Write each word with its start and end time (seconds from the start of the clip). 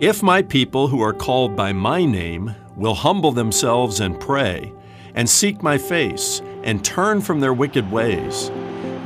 If 0.00 0.24
my 0.24 0.42
people 0.42 0.88
who 0.88 1.00
are 1.02 1.12
called 1.12 1.54
by 1.54 1.72
my 1.72 2.04
name 2.04 2.56
will 2.76 2.94
humble 2.94 3.30
themselves 3.30 4.00
and 4.00 4.18
pray, 4.18 4.72
and 5.14 5.30
seek 5.30 5.62
my 5.62 5.78
face, 5.78 6.42
and 6.64 6.84
turn 6.84 7.20
from 7.20 7.38
their 7.38 7.54
wicked 7.54 7.92
ways, 7.92 8.50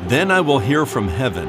then 0.06 0.30
I 0.30 0.40
will 0.40 0.58
hear 0.58 0.86
from 0.86 1.06
heaven, 1.06 1.46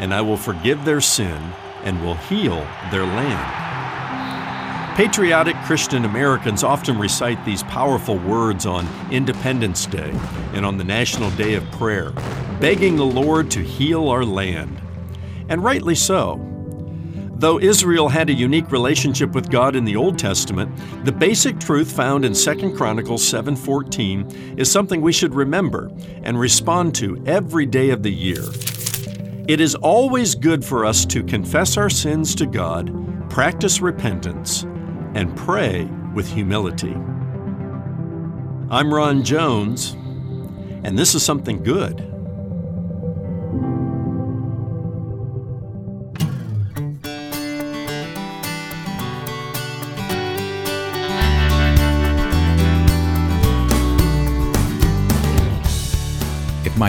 and 0.00 0.12
I 0.12 0.20
will 0.22 0.36
forgive 0.36 0.84
their 0.84 1.00
sin, 1.00 1.40
and 1.84 2.02
will 2.02 2.16
heal 2.16 2.66
their 2.90 3.04
land. 3.04 4.96
Patriotic 4.96 5.54
Christian 5.66 6.04
Americans 6.04 6.64
often 6.64 6.98
recite 6.98 7.42
these 7.44 7.62
powerful 7.62 8.18
words 8.18 8.66
on 8.66 8.88
Independence 9.12 9.86
Day 9.86 10.12
and 10.52 10.66
on 10.66 10.78
the 10.78 10.84
National 10.84 11.30
Day 11.30 11.54
of 11.54 11.70
Prayer, 11.70 12.10
begging 12.58 12.96
the 12.96 13.06
Lord 13.06 13.52
to 13.52 13.60
heal 13.60 14.08
our 14.08 14.24
land. 14.24 14.82
And 15.48 15.62
rightly 15.62 15.94
so. 15.94 16.44
Though 17.40 17.58
Israel 17.58 18.10
had 18.10 18.28
a 18.28 18.34
unique 18.34 18.70
relationship 18.70 19.34
with 19.34 19.48
God 19.48 19.74
in 19.74 19.86
the 19.86 19.96
Old 19.96 20.18
Testament, 20.18 20.70
the 21.06 21.12
basic 21.12 21.58
truth 21.58 21.90
found 21.90 22.26
in 22.26 22.34
2 22.34 22.76
Chronicles 22.76 23.26
7:14 23.26 24.58
is 24.58 24.70
something 24.70 25.00
we 25.00 25.10
should 25.10 25.34
remember 25.34 25.90
and 26.22 26.38
respond 26.38 26.94
to 26.96 27.16
every 27.24 27.64
day 27.64 27.88
of 27.88 28.02
the 28.02 28.12
year. 28.12 28.44
It 29.48 29.58
is 29.58 29.74
always 29.74 30.34
good 30.34 30.62
for 30.62 30.84
us 30.84 31.06
to 31.06 31.22
confess 31.22 31.78
our 31.78 31.88
sins 31.88 32.34
to 32.34 32.44
God, 32.44 32.92
practice 33.30 33.80
repentance, 33.80 34.66
and 35.14 35.34
pray 35.34 35.88
with 36.14 36.28
humility. 36.28 36.94
I'm 38.70 38.92
Ron 38.92 39.24
Jones, 39.24 39.96
and 40.84 40.98
this 40.98 41.14
is 41.14 41.22
something 41.22 41.62
good. 41.62 42.09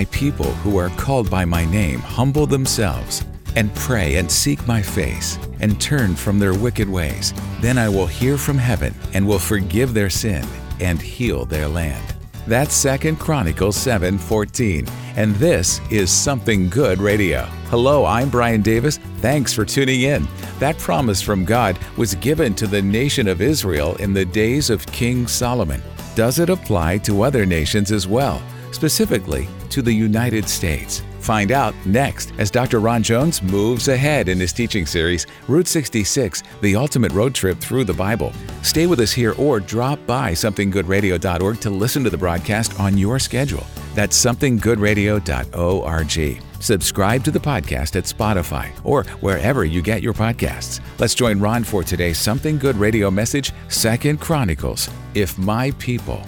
My 0.02 0.06
people 0.06 0.52
who 0.64 0.78
are 0.78 0.90
called 0.98 1.30
by 1.30 1.46
my 1.46 1.64
name 1.64 2.00
humble 2.00 2.48
themselves 2.48 3.24
and 3.56 3.72
pray 3.76 4.16
and 4.16 4.32
seek 4.32 4.66
my 4.66 4.82
face 4.82 5.38
and 5.60 5.80
turn 5.80 6.16
from 6.16 6.40
their 6.40 6.56
wicked 6.56 6.90
ways. 6.90 7.36
Then 7.60 7.78
I 7.78 7.88
will 7.88 8.08
hear 8.08 8.36
from 8.36 8.58
heaven 8.58 8.96
and 9.14 9.28
will 9.28 9.38
forgive 9.38 9.94
their 9.94 10.10
sin 10.10 10.44
and 10.80 11.00
heal 11.00 11.46
their 11.46 11.68
land. 11.68 12.16
That's 12.48 12.74
2 12.74 13.20
Chronicles 13.20 13.78
7:14. 13.78 14.88
And 15.18 15.36
this 15.36 15.80
is 15.92 16.10
Something 16.10 16.68
Good 16.68 16.98
Radio. 17.00 17.44
Hello, 17.70 18.04
I'm 18.04 18.32
Brian 18.32 18.64
Davis. 18.64 18.98
Thanks 19.20 19.54
for 19.54 19.66
tuning 19.66 20.02
in. 20.02 20.28
That 20.58 20.80
promise 20.80 21.22
from 21.22 21.46
God 21.46 21.78
was 21.96 22.16
given 22.16 22.56
to 22.56 22.66
the 22.66 22.82
nation 22.82 23.28
of 23.28 23.40
Israel 23.40 23.96
in 23.98 24.14
the 24.14 24.26
days 24.26 24.72
of 24.72 24.84
King 24.88 25.28
Solomon. 25.28 25.84
Does 26.16 26.40
it 26.40 26.50
apply 26.50 26.98
to 27.06 27.22
other 27.22 27.46
nations 27.46 27.92
as 27.92 28.08
well, 28.08 28.42
specifically 28.72 29.48
to 29.70 29.82
the 29.82 29.94
United 29.94 30.48
States? 30.48 31.04
Find 31.20 31.52
out 31.52 31.76
next 31.86 32.34
as 32.40 32.50
Dr. 32.50 32.80
Ron 32.80 33.04
Jones 33.04 33.44
moves 33.44 33.88
ahead 33.88 34.28
in 34.28 34.40
his 34.40 34.54
teaching 34.54 34.86
series, 34.86 35.28
Route 35.48 35.68
66 35.68 36.42
The 36.62 36.76
Ultimate 36.76 37.12
Road 37.12 37.36
Trip 37.36 37.60
Through 37.60 37.84
the 37.84 37.94
Bible. 37.94 38.34
Stay 38.64 38.88
with 38.88 39.00
us 39.00 39.12
here 39.12 39.36
or 39.38 39.60
drop 39.60 40.04
by 40.08 40.32
somethinggoodradio.org 40.32 41.60
to 41.60 41.70
listen 41.70 42.04
to 42.04 42.10
the 42.10 42.18
broadcast 42.18 42.80
on 42.80 42.98
your 42.98 43.20
schedule. 43.20 43.66
That's 43.94 44.24
somethinggoodradio.org. 44.24 46.42
Subscribe 46.62 47.24
to 47.24 47.32
the 47.32 47.40
podcast 47.40 47.96
at 47.96 48.06
Spotify 48.06 48.72
or 48.84 49.04
wherever 49.22 49.66
you 49.66 49.82
get 49.82 50.04
your 50.04 50.14
podcasts. 50.14 50.80
Let's 51.00 51.16
join 51.16 51.40
Ron 51.40 51.64
for 51.64 51.84
today's 51.84 52.20
Something 52.20 52.58
Good 52.58 52.76
Radio 52.76 53.10
message, 53.10 53.52
Second 53.68 54.20
Chronicles. 54.20 54.90
If 55.16 55.38
my 55.38 55.72
people. 55.72 56.24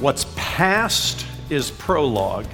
What's 0.00 0.26
past 0.34 1.24
is 1.50 1.70
prologue. 1.70 2.46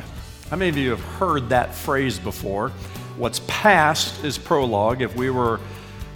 How 0.51 0.57
many 0.57 0.69
of 0.69 0.77
you 0.77 0.91
have 0.91 1.01
heard 1.01 1.49
that 1.49 1.75
phrase 1.75 2.19
before? 2.19 2.69
What's 3.17 3.41
past 3.47 4.23
is 4.23 4.37
prologue. 4.37 5.01
If 5.01 5.17
we 5.17 5.31
were 5.31 5.59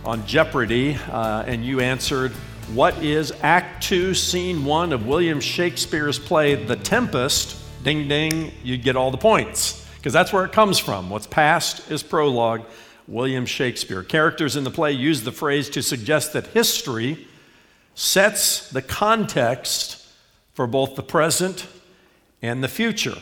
on 0.04 0.26
Jeopardy 0.26 0.98
uh, 1.10 1.44
and 1.46 1.64
you 1.64 1.80
answered, 1.80 2.32
What 2.74 3.02
is 3.02 3.32
Act 3.42 3.82
2, 3.84 4.12
Scene 4.12 4.66
1 4.66 4.92
of 4.92 5.06
William 5.06 5.40
Shakespeare's 5.40 6.18
play, 6.18 6.62
The 6.62 6.76
Tempest? 6.76 7.56
Ding 7.82 8.06
ding, 8.06 8.52
you'd 8.62 8.82
get 8.82 8.94
all 8.94 9.10
the 9.10 9.16
points 9.16 9.88
because 9.96 10.12
that's 10.12 10.32
where 10.32 10.44
it 10.44 10.52
comes 10.52 10.78
from. 10.78 11.08
What's 11.08 11.26
past 11.26 11.90
is 11.90 12.02
prologue. 12.02 12.66
William 13.08 13.46
Shakespeare. 13.46 14.02
Characters 14.02 14.56
in 14.56 14.64
the 14.64 14.70
play 14.70 14.92
use 14.92 15.22
the 15.22 15.32
phrase 15.32 15.70
to 15.70 15.82
suggest 15.82 16.34
that 16.34 16.48
history 16.48 17.26
sets 17.94 18.70
the 18.70 18.82
context 18.82 20.03
for 20.54 20.66
both 20.66 20.94
the 20.94 21.02
present 21.02 21.66
and 22.40 22.62
the 22.62 22.68
future. 22.68 23.16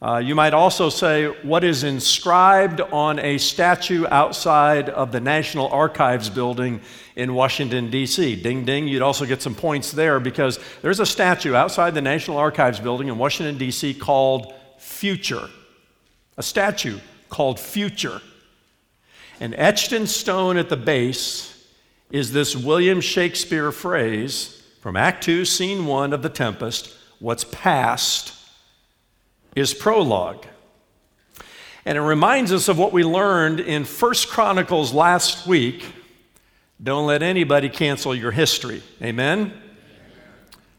Uh, 0.00 0.18
you 0.18 0.32
might 0.36 0.54
also 0.54 0.88
say 0.88 1.26
what 1.42 1.64
is 1.64 1.82
inscribed 1.82 2.80
on 2.80 3.18
a 3.18 3.36
statue 3.36 4.06
outside 4.12 4.88
of 4.88 5.10
the 5.10 5.18
National 5.18 5.66
Archives 5.68 6.30
building 6.30 6.80
in 7.16 7.34
Washington, 7.34 7.90
D.C. 7.90 8.40
Ding 8.40 8.64
ding, 8.64 8.86
you'd 8.86 9.02
also 9.02 9.26
get 9.26 9.42
some 9.42 9.56
points 9.56 9.90
there 9.90 10.20
because 10.20 10.60
there's 10.82 11.00
a 11.00 11.06
statue 11.06 11.54
outside 11.54 11.94
the 11.94 12.00
National 12.00 12.36
Archives 12.36 12.78
building 12.78 13.08
in 13.08 13.18
Washington, 13.18 13.58
D.C. 13.58 13.94
called 13.94 14.54
Future. 14.78 15.48
A 16.36 16.44
statue 16.44 17.00
called 17.28 17.58
Future. 17.58 18.22
And 19.40 19.52
etched 19.56 19.92
in 19.92 20.06
stone 20.06 20.58
at 20.58 20.68
the 20.68 20.76
base 20.76 21.68
is 22.12 22.32
this 22.32 22.54
William 22.54 23.00
Shakespeare 23.00 23.72
phrase 23.72 24.57
from 24.80 24.96
Act 24.96 25.24
2, 25.24 25.44
Scene 25.44 25.86
1 25.86 26.12
of 26.12 26.22
The 26.22 26.28
Tempest 26.28 26.94
What's 27.18 27.44
past 27.44 28.32
is 29.56 29.74
prologue. 29.74 30.46
And 31.84 31.98
it 31.98 32.02
reminds 32.02 32.52
us 32.52 32.68
of 32.68 32.78
what 32.78 32.92
we 32.92 33.02
learned 33.02 33.58
in 33.58 33.84
First 33.84 34.28
Chronicles 34.28 34.92
last 34.92 35.46
week. 35.46 35.84
Don't 36.80 37.06
let 37.06 37.24
anybody 37.24 37.68
cancel 37.68 38.14
your 38.14 38.30
history. 38.30 38.82
Amen? 39.02 39.52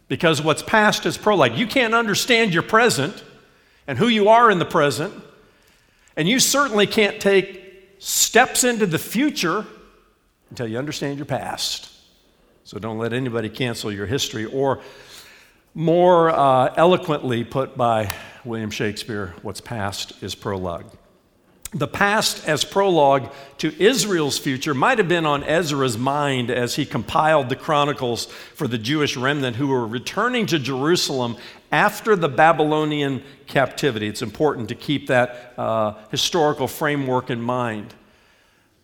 Because 0.07 0.41
what's 0.41 0.63
past 0.63 1.05
is 1.05 1.17
prologue. 1.17 1.57
You 1.57 1.67
can't 1.67 1.93
understand 1.93 2.53
your 2.53 2.63
present 2.63 3.21
and 3.85 3.97
who 3.97 4.07
you 4.07 4.29
are 4.29 4.49
in 4.49 4.59
the 4.59 4.65
present, 4.65 5.13
and 6.15 6.27
you 6.27 6.39
certainly 6.39 6.87
can't 6.87 7.19
take 7.19 7.95
steps 7.99 8.63
into 8.63 8.85
the 8.85 8.99
future 8.99 9.65
until 10.49 10.67
you 10.67 10.77
understand 10.77 11.17
your 11.17 11.25
past. 11.25 11.98
So 12.69 12.77
don't 12.77 12.99
let 12.99 13.13
anybody 13.13 13.49
cancel 13.49 13.91
your 13.91 14.05
history, 14.05 14.45
or 14.45 14.81
more 15.73 16.29
uh, 16.29 16.71
eloquently 16.77 17.43
put 17.43 17.75
by 17.75 18.13
William 18.45 18.69
Shakespeare, 18.69 19.33
what's 19.41 19.59
past 19.59 20.21
is 20.21 20.35
prologue. 20.35 20.85
The 21.71 21.87
past 21.87 22.47
as 22.47 22.63
prologue 22.63 23.33
to 23.57 23.73
Israel's 23.83 24.37
future 24.37 24.75
might 24.75 24.99
have 24.99 25.07
been 25.07 25.25
on 25.25 25.43
Ezra's 25.45 25.97
mind 25.97 26.51
as 26.51 26.75
he 26.75 26.85
compiled 26.85 27.49
the 27.49 27.55
chronicles 27.55 28.27
for 28.27 28.67
the 28.67 28.77
Jewish 28.77 29.17
remnant 29.17 29.55
who 29.55 29.69
were 29.69 29.87
returning 29.87 30.45
to 30.45 30.59
Jerusalem 30.59 31.37
after 31.71 32.15
the 32.15 32.29
Babylonian 32.29 33.23
captivity. 33.47 34.07
It's 34.07 34.21
important 34.21 34.69
to 34.69 34.75
keep 34.75 35.07
that 35.07 35.55
uh, 35.57 35.95
historical 36.11 36.67
framework 36.67 37.31
in 37.31 37.41
mind. 37.41 37.95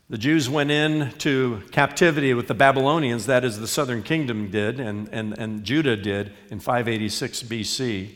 The 0.10 0.18
Jews 0.20 0.48
went 0.48 0.70
into 0.70 1.64
captivity 1.72 2.34
with 2.36 2.48
the 2.48 2.54
Babylonians, 2.54 3.26
that 3.26 3.44
is, 3.44 3.60
the 3.60 3.68
southern 3.68 4.04
kingdom 4.04 4.52
did, 4.52 4.80
and, 4.80 5.10
and, 5.12 5.36
and 5.38 5.64
Judah 5.64 5.96
did 5.96 6.32
in 6.52 6.60
586 6.60 7.44
BC. 7.44 8.10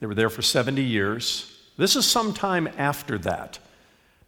They 0.00 0.06
were 0.06 0.14
there 0.14 0.30
for 0.30 0.40
70 0.40 0.82
years. 0.82 1.54
This 1.76 1.96
is 1.96 2.06
sometime 2.06 2.68
after 2.78 3.18
that 3.18 3.58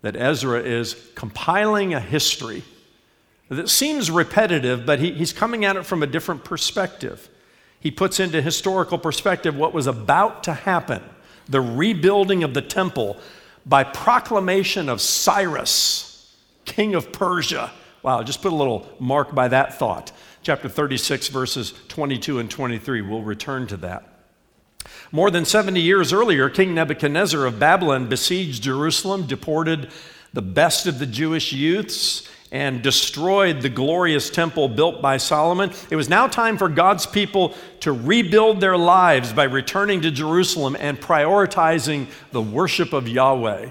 that 0.03 0.16
Ezra 0.16 0.60
is 0.60 0.97
compiling 1.15 1.93
a 1.94 2.00
history 2.00 2.63
that 3.48 3.69
seems 3.69 4.10
repetitive, 4.10 4.86
but 4.86 4.98
he, 4.98 5.13
he's 5.13 5.33
coming 5.33 5.65
at 5.65 5.77
it 5.77 5.84
from 5.84 6.03
a 6.03 6.07
different 6.07 6.45
perspective. 6.45 7.28
He 7.80 7.91
puts 7.91 8.21
into 8.21 8.41
historical 8.41 8.98
perspective 8.98 9.57
what 9.57 9.74
was 9.74 9.86
about 9.86 10.45
to 10.45 10.54
happen 10.54 11.03
the 11.48 11.60
rebuilding 11.60 12.45
of 12.45 12.54
the 12.54 12.63
temple 12.63 13.19
by 13.66 13.83
proclamation 13.83 14.89
of 14.89 15.01
Cyrus, 15.01 16.09
king 16.71 16.95
of 16.95 17.13
Persia. 17.13 17.71
Wow, 18.03 18.22
just 18.22 18.41
put 18.41 18.53
a 18.53 18.57
little 18.57 18.89
mark 18.99 19.34
by 19.34 19.49
that 19.49 19.78
thought. 19.78 20.13
Chapter 20.43 20.69
36, 20.69 21.28
verses 21.28 21.75
22 21.89 22.39
and 22.39 22.51
23. 22.51 23.03
We'll 23.03 23.22
return 23.22 23.67
to 23.67 23.77
that. 23.78 24.07
More 25.13 25.31
than 25.31 25.45
70 25.45 25.81
years 25.81 26.13
earlier, 26.13 26.49
King 26.49 26.75
Nebuchadnezzar 26.75 27.45
of 27.45 27.59
Babylon 27.59 28.09
besieged 28.09 28.63
Jerusalem, 28.63 29.27
deported 29.27 29.91
the 30.33 30.43
best 30.43 30.87
of 30.87 30.99
the 30.99 31.07
Jewish 31.07 31.53
youths, 31.53 32.28
and 32.53 32.83
destroyed 32.83 33.61
the 33.61 33.69
glorious 33.69 34.31
temple 34.31 34.69
built 34.69 35.03
by 35.03 35.17
Solomon. 35.17 35.71
It 35.91 35.97
was 35.97 36.09
now 36.09 36.27
time 36.27 36.57
for 36.57 36.69
God's 36.69 37.07
people 37.07 37.55
to 37.81 37.93
rebuild 37.93 38.61
their 38.61 38.77
lives 38.77 39.33
by 39.33 39.45
returning 39.45 40.01
to 40.03 40.11
Jerusalem 40.11 40.77
and 40.78 41.01
prioritizing 41.01 42.09
the 42.33 42.43
worship 42.43 42.93
of 42.93 43.09
Yahweh. 43.09 43.71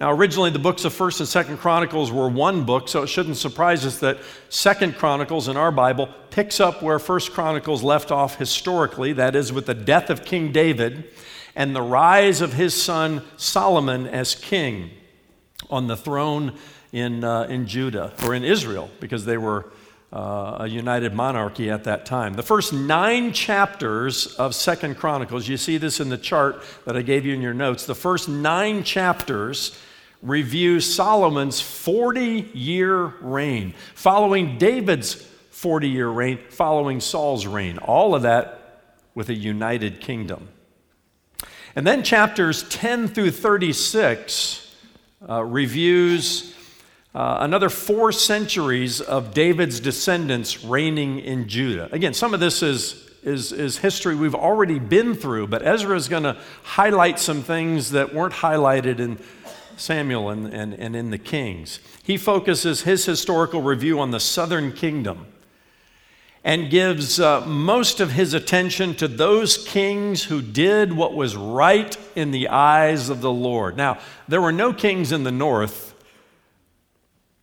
Now, 0.00 0.12
originally, 0.12 0.48
the 0.48 0.58
books 0.58 0.86
of 0.86 0.94
1st 0.94 1.46
and 1.46 1.58
2nd 1.58 1.60
Chronicles 1.60 2.10
were 2.10 2.26
one 2.26 2.64
book, 2.64 2.88
so 2.88 3.02
it 3.02 3.08
shouldn't 3.08 3.36
surprise 3.36 3.84
us 3.84 3.98
that 3.98 4.18
2nd 4.48 4.96
Chronicles 4.96 5.46
in 5.46 5.58
our 5.58 5.70
Bible 5.70 6.08
picks 6.30 6.58
up 6.58 6.82
where 6.82 6.96
1st 6.96 7.32
Chronicles 7.32 7.82
left 7.82 8.10
off 8.10 8.36
historically, 8.36 9.12
that 9.12 9.36
is, 9.36 9.52
with 9.52 9.66
the 9.66 9.74
death 9.74 10.08
of 10.08 10.24
King 10.24 10.52
David 10.52 11.04
and 11.54 11.76
the 11.76 11.82
rise 11.82 12.40
of 12.40 12.54
his 12.54 12.80
son 12.80 13.22
Solomon 13.36 14.06
as 14.06 14.34
king 14.34 14.90
on 15.68 15.86
the 15.86 15.98
throne 15.98 16.56
in, 16.92 17.22
uh, 17.22 17.42
in 17.42 17.66
Judah, 17.66 18.14
or 18.24 18.34
in 18.34 18.42
Israel, 18.42 18.90
because 19.00 19.26
they 19.26 19.36
were 19.36 19.70
uh, 20.14 20.56
a 20.60 20.66
united 20.66 21.12
monarchy 21.12 21.68
at 21.68 21.84
that 21.84 22.06
time. 22.06 22.32
The 22.32 22.42
first 22.42 22.72
nine 22.72 23.34
chapters 23.34 24.34
of 24.36 24.54
Second 24.54 24.96
Chronicles, 24.96 25.46
you 25.46 25.58
see 25.58 25.76
this 25.76 26.00
in 26.00 26.08
the 26.08 26.16
chart 26.18 26.62
that 26.86 26.96
I 26.96 27.02
gave 27.02 27.26
you 27.26 27.34
in 27.34 27.42
your 27.42 27.54
notes. 27.54 27.84
The 27.84 27.94
first 27.94 28.30
nine 28.30 28.82
chapters 28.82 29.78
review 30.22 30.80
Solomon's 30.80 31.60
40 31.60 32.50
year 32.52 33.06
reign, 33.20 33.74
following 33.94 34.58
David's 34.58 35.14
40 35.50 35.88
year 35.88 36.08
reign, 36.08 36.38
following 36.50 37.00
Saul's 37.00 37.46
reign. 37.46 37.78
All 37.78 38.14
of 38.14 38.22
that 38.22 38.82
with 39.14 39.28
a 39.28 39.34
united 39.34 40.00
kingdom. 40.00 40.48
And 41.74 41.86
then 41.86 42.02
chapters 42.02 42.68
10 42.68 43.08
through 43.08 43.30
36 43.30 44.74
uh, 45.28 45.44
reviews 45.44 46.54
uh, 47.12 47.38
another 47.40 47.68
four 47.68 48.12
centuries 48.12 49.00
of 49.00 49.34
David's 49.34 49.80
descendants 49.80 50.62
reigning 50.62 51.18
in 51.18 51.48
Judah. 51.48 51.88
Again, 51.90 52.14
some 52.14 52.34
of 52.34 52.40
this 52.40 52.62
is 52.62 53.10
is, 53.22 53.52
is 53.52 53.76
history 53.76 54.14
we've 54.14 54.34
already 54.34 54.78
been 54.78 55.14
through, 55.14 55.48
but 55.48 55.66
Ezra 55.66 55.94
is 55.94 56.08
going 56.08 56.22
to 56.22 56.38
highlight 56.62 57.18
some 57.18 57.42
things 57.42 57.90
that 57.90 58.14
weren't 58.14 58.32
highlighted 58.32 58.98
in 58.98 59.18
Samuel 59.80 60.30
and, 60.30 60.46
and, 60.52 60.74
and 60.74 60.94
in 60.94 61.10
the 61.10 61.18
Kings. 61.18 61.80
He 62.02 62.16
focuses 62.16 62.82
his 62.82 63.04
historical 63.04 63.62
review 63.62 63.98
on 64.00 64.10
the 64.10 64.20
southern 64.20 64.72
kingdom 64.72 65.26
and 66.42 66.70
gives 66.70 67.20
uh, 67.20 67.44
most 67.46 68.00
of 68.00 68.12
his 68.12 68.32
attention 68.32 68.94
to 68.94 69.06
those 69.06 69.58
kings 69.66 70.24
who 70.24 70.40
did 70.40 70.92
what 70.92 71.14
was 71.14 71.36
right 71.36 71.96
in 72.16 72.30
the 72.30 72.48
eyes 72.48 73.08
of 73.10 73.20
the 73.20 73.30
Lord. 73.30 73.76
Now, 73.76 73.98
there 74.26 74.40
were 74.40 74.52
no 74.52 74.72
kings 74.72 75.12
in 75.12 75.24
the 75.24 75.32
north 75.32 75.94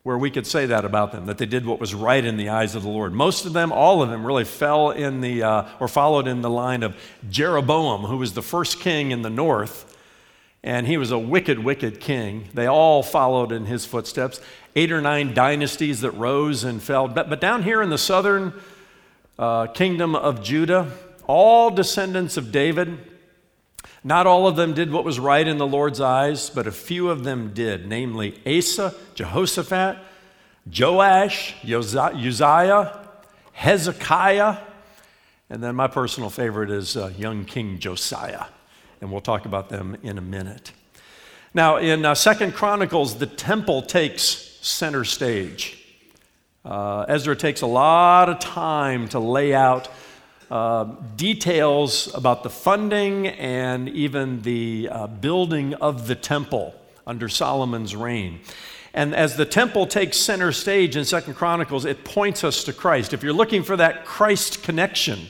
where 0.01 0.17
we 0.17 0.31
could 0.31 0.47
say 0.47 0.65
that 0.65 0.85
about 0.85 1.11
them, 1.11 1.25
that 1.25 1.37
they 1.37 1.45
did 1.45 1.65
what 1.65 1.81
was 1.81 1.93
right 1.93 2.23
in 2.23 2.37
the 2.37 2.49
eyes 2.49 2.75
of 2.75 2.83
the 2.83 2.89
Lord. 2.89 3.13
Most 3.13 3.45
of 3.45 3.53
them, 3.53 3.71
all 3.73 4.01
of 4.01 4.09
them, 4.09 4.25
really 4.25 4.45
fell 4.45 4.91
in 4.91 5.19
the, 5.21 5.43
uh, 5.43 5.67
or 5.81 5.89
followed 5.89 6.27
in 6.27 6.41
the 6.41 6.49
line 6.49 6.81
of 6.81 6.95
Jeroboam, 7.29 8.03
who 8.03 8.17
was 8.17 8.33
the 8.33 8.41
first 8.41 8.79
king 8.79 9.11
in 9.11 9.21
the 9.21 9.29
north 9.29 9.96
and 10.67 10.85
he 10.85 10.97
was 10.97 11.11
a 11.11 11.17
wicked, 11.17 11.57
wicked 11.59 12.01
king. 12.01 12.49
They 12.53 12.67
all 12.67 13.01
followed 13.01 13.53
in 13.53 13.67
his 13.67 13.85
footsteps. 13.85 14.41
Eight 14.75 14.91
or 14.91 14.99
nine 14.99 15.33
dynasties 15.33 16.01
that 16.01 16.11
rose 16.11 16.65
and 16.65 16.83
fell. 16.83 17.07
But, 17.07 17.29
but 17.29 17.39
down 17.39 17.63
here 17.63 17.81
in 17.81 17.89
the 17.89 17.97
southern 17.97 18.51
uh, 19.39 19.67
kingdom 19.67 20.13
of 20.13 20.43
Judah, 20.43 20.91
all 21.25 21.69
descendants 21.69 22.35
of 22.35 22.51
David, 22.51 22.97
not 24.03 24.27
all 24.27 24.45
of 24.45 24.57
them 24.57 24.73
did 24.73 24.91
what 24.91 25.05
was 25.05 25.21
right 25.21 25.47
in 25.47 25.57
the 25.57 25.65
Lord's 25.65 26.01
eyes, 26.01 26.49
but 26.49 26.67
a 26.67 26.71
few 26.73 27.09
of 27.09 27.23
them 27.23 27.53
did, 27.53 27.87
namely 27.87 28.37
Asa, 28.45 28.93
Jehoshaphat, 29.15 29.97
Joash, 30.77 31.55
Uzziah, 31.63 33.07
Hezekiah, 33.53 34.57
and 35.49 35.63
then 35.63 35.77
my 35.77 35.87
personal 35.87 36.29
favorite 36.29 36.71
is 36.71 36.97
uh, 36.97 37.13
young 37.17 37.45
King 37.45 37.79
Josiah 37.79 38.47
and 39.01 39.11
we'll 39.11 39.21
talk 39.21 39.45
about 39.45 39.69
them 39.69 39.97
in 40.03 40.17
a 40.17 40.21
minute. 40.21 40.71
Now, 41.53 41.77
in 41.77 42.05
uh, 42.05 42.15
Second 42.15 42.53
Chronicles, 42.53 43.17
the 43.17 43.25
temple 43.25 43.81
takes 43.81 44.23
center 44.61 45.03
stage. 45.03 45.83
Uh, 46.65 47.05
Ezra 47.07 47.35
takes 47.35 47.61
a 47.61 47.67
lot 47.67 48.29
of 48.29 48.39
time 48.39 49.07
to 49.09 49.19
lay 49.19 49.53
out 49.53 49.87
uh, 50.51 50.83
details 51.15 52.13
about 52.13 52.43
the 52.43 52.49
funding 52.49 53.27
and 53.27 53.89
even 53.89 54.41
the 54.41 54.89
uh, 54.91 55.07
building 55.07 55.73
of 55.75 56.07
the 56.07 56.15
temple 56.15 56.75
under 57.05 57.29
Solomon's 57.29 57.95
reign. 57.95 58.39
And 58.93 59.15
as 59.15 59.35
the 59.37 59.45
temple 59.45 59.87
takes 59.87 60.17
center 60.17 60.51
stage 60.51 60.95
in 60.95 61.05
Second 61.05 61.35
Chronicles, 61.35 61.85
it 61.85 62.03
points 62.03 62.43
us 62.43 62.63
to 62.63 62.73
Christ. 62.73 63.13
If 63.13 63.23
you're 63.23 63.33
looking 63.33 63.63
for 63.63 63.77
that 63.77 64.05
Christ 64.05 64.63
connection, 64.63 65.27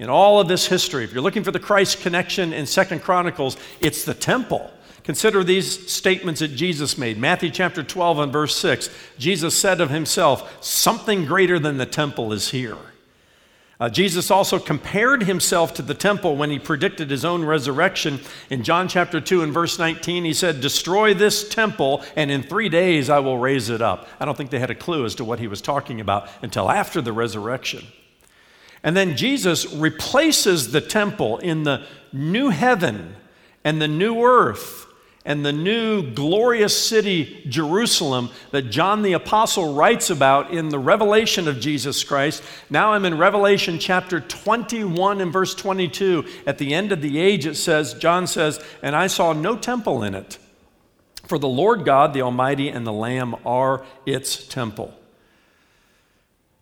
in 0.00 0.08
all 0.08 0.40
of 0.40 0.48
this 0.48 0.66
history, 0.66 1.04
if 1.04 1.12
you're 1.12 1.22
looking 1.22 1.44
for 1.44 1.52
the 1.52 1.60
Christ 1.60 2.00
connection 2.00 2.54
in 2.54 2.64
Second 2.64 3.02
Chronicles, 3.02 3.58
it's 3.80 4.04
the 4.04 4.14
temple. 4.14 4.70
Consider 5.04 5.44
these 5.44 5.92
statements 5.92 6.40
that 6.40 6.56
Jesus 6.56 6.96
made. 6.96 7.18
Matthew 7.18 7.50
chapter 7.50 7.82
12 7.82 8.18
and 8.18 8.32
verse 8.32 8.56
6. 8.56 8.88
Jesus 9.18 9.56
said 9.56 9.78
of 9.78 9.90
himself, 9.90 10.64
Something 10.64 11.26
greater 11.26 11.58
than 11.58 11.76
the 11.76 11.84
temple 11.84 12.32
is 12.32 12.48
here. 12.48 12.78
Uh, 13.78 13.90
Jesus 13.90 14.30
also 14.30 14.58
compared 14.58 15.24
himself 15.24 15.74
to 15.74 15.82
the 15.82 15.94
temple 15.94 16.34
when 16.34 16.50
he 16.50 16.58
predicted 16.58 17.10
his 17.10 17.24
own 17.24 17.44
resurrection. 17.44 18.20
In 18.48 18.62
John 18.62 18.88
chapter 18.88 19.20
2 19.20 19.42
and 19.42 19.52
verse 19.52 19.78
19, 19.78 20.24
he 20.24 20.32
said, 20.32 20.62
Destroy 20.62 21.12
this 21.12 21.46
temple, 21.46 22.02
and 22.16 22.30
in 22.30 22.42
three 22.42 22.70
days 22.70 23.10
I 23.10 23.18
will 23.18 23.38
raise 23.38 23.68
it 23.68 23.82
up. 23.82 24.08
I 24.18 24.24
don't 24.24 24.36
think 24.36 24.48
they 24.48 24.58
had 24.60 24.70
a 24.70 24.74
clue 24.74 25.04
as 25.04 25.14
to 25.16 25.24
what 25.24 25.40
he 25.40 25.46
was 25.46 25.60
talking 25.60 26.00
about 26.00 26.28
until 26.40 26.70
after 26.70 27.02
the 27.02 27.12
resurrection. 27.12 27.86
And 28.82 28.96
then 28.96 29.16
Jesus 29.16 29.72
replaces 29.72 30.72
the 30.72 30.80
temple 30.80 31.38
in 31.38 31.64
the 31.64 31.84
new 32.12 32.48
heaven 32.48 33.14
and 33.62 33.80
the 33.80 33.88
new 33.88 34.22
earth 34.24 34.86
and 35.24 35.44
the 35.44 35.52
new 35.52 36.02
glorious 36.02 36.76
city, 36.76 37.44
Jerusalem, 37.46 38.30
that 38.52 38.70
John 38.70 39.02
the 39.02 39.12
Apostle 39.12 39.74
writes 39.74 40.08
about 40.08 40.50
in 40.50 40.70
the 40.70 40.78
revelation 40.78 41.46
of 41.46 41.60
Jesus 41.60 42.02
Christ. 42.02 42.42
Now 42.70 42.94
I'm 42.94 43.04
in 43.04 43.18
Revelation 43.18 43.78
chapter 43.78 44.20
21 44.20 45.20
and 45.20 45.30
verse 45.30 45.54
22. 45.54 46.24
At 46.46 46.56
the 46.56 46.72
end 46.72 46.90
of 46.90 47.02
the 47.02 47.18
age, 47.18 47.44
it 47.44 47.56
says, 47.56 47.92
John 47.94 48.26
says, 48.26 48.64
And 48.82 48.96
I 48.96 49.08
saw 49.08 49.34
no 49.34 49.56
temple 49.56 50.02
in 50.02 50.14
it, 50.14 50.38
for 51.26 51.38
the 51.38 51.48
Lord 51.48 51.84
God, 51.84 52.14
the 52.14 52.22
Almighty, 52.22 52.70
and 52.70 52.86
the 52.86 52.92
Lamb 52.92 53.36
are 53.44 53.84
its 54.06 54.48
temple. 54.48 54.94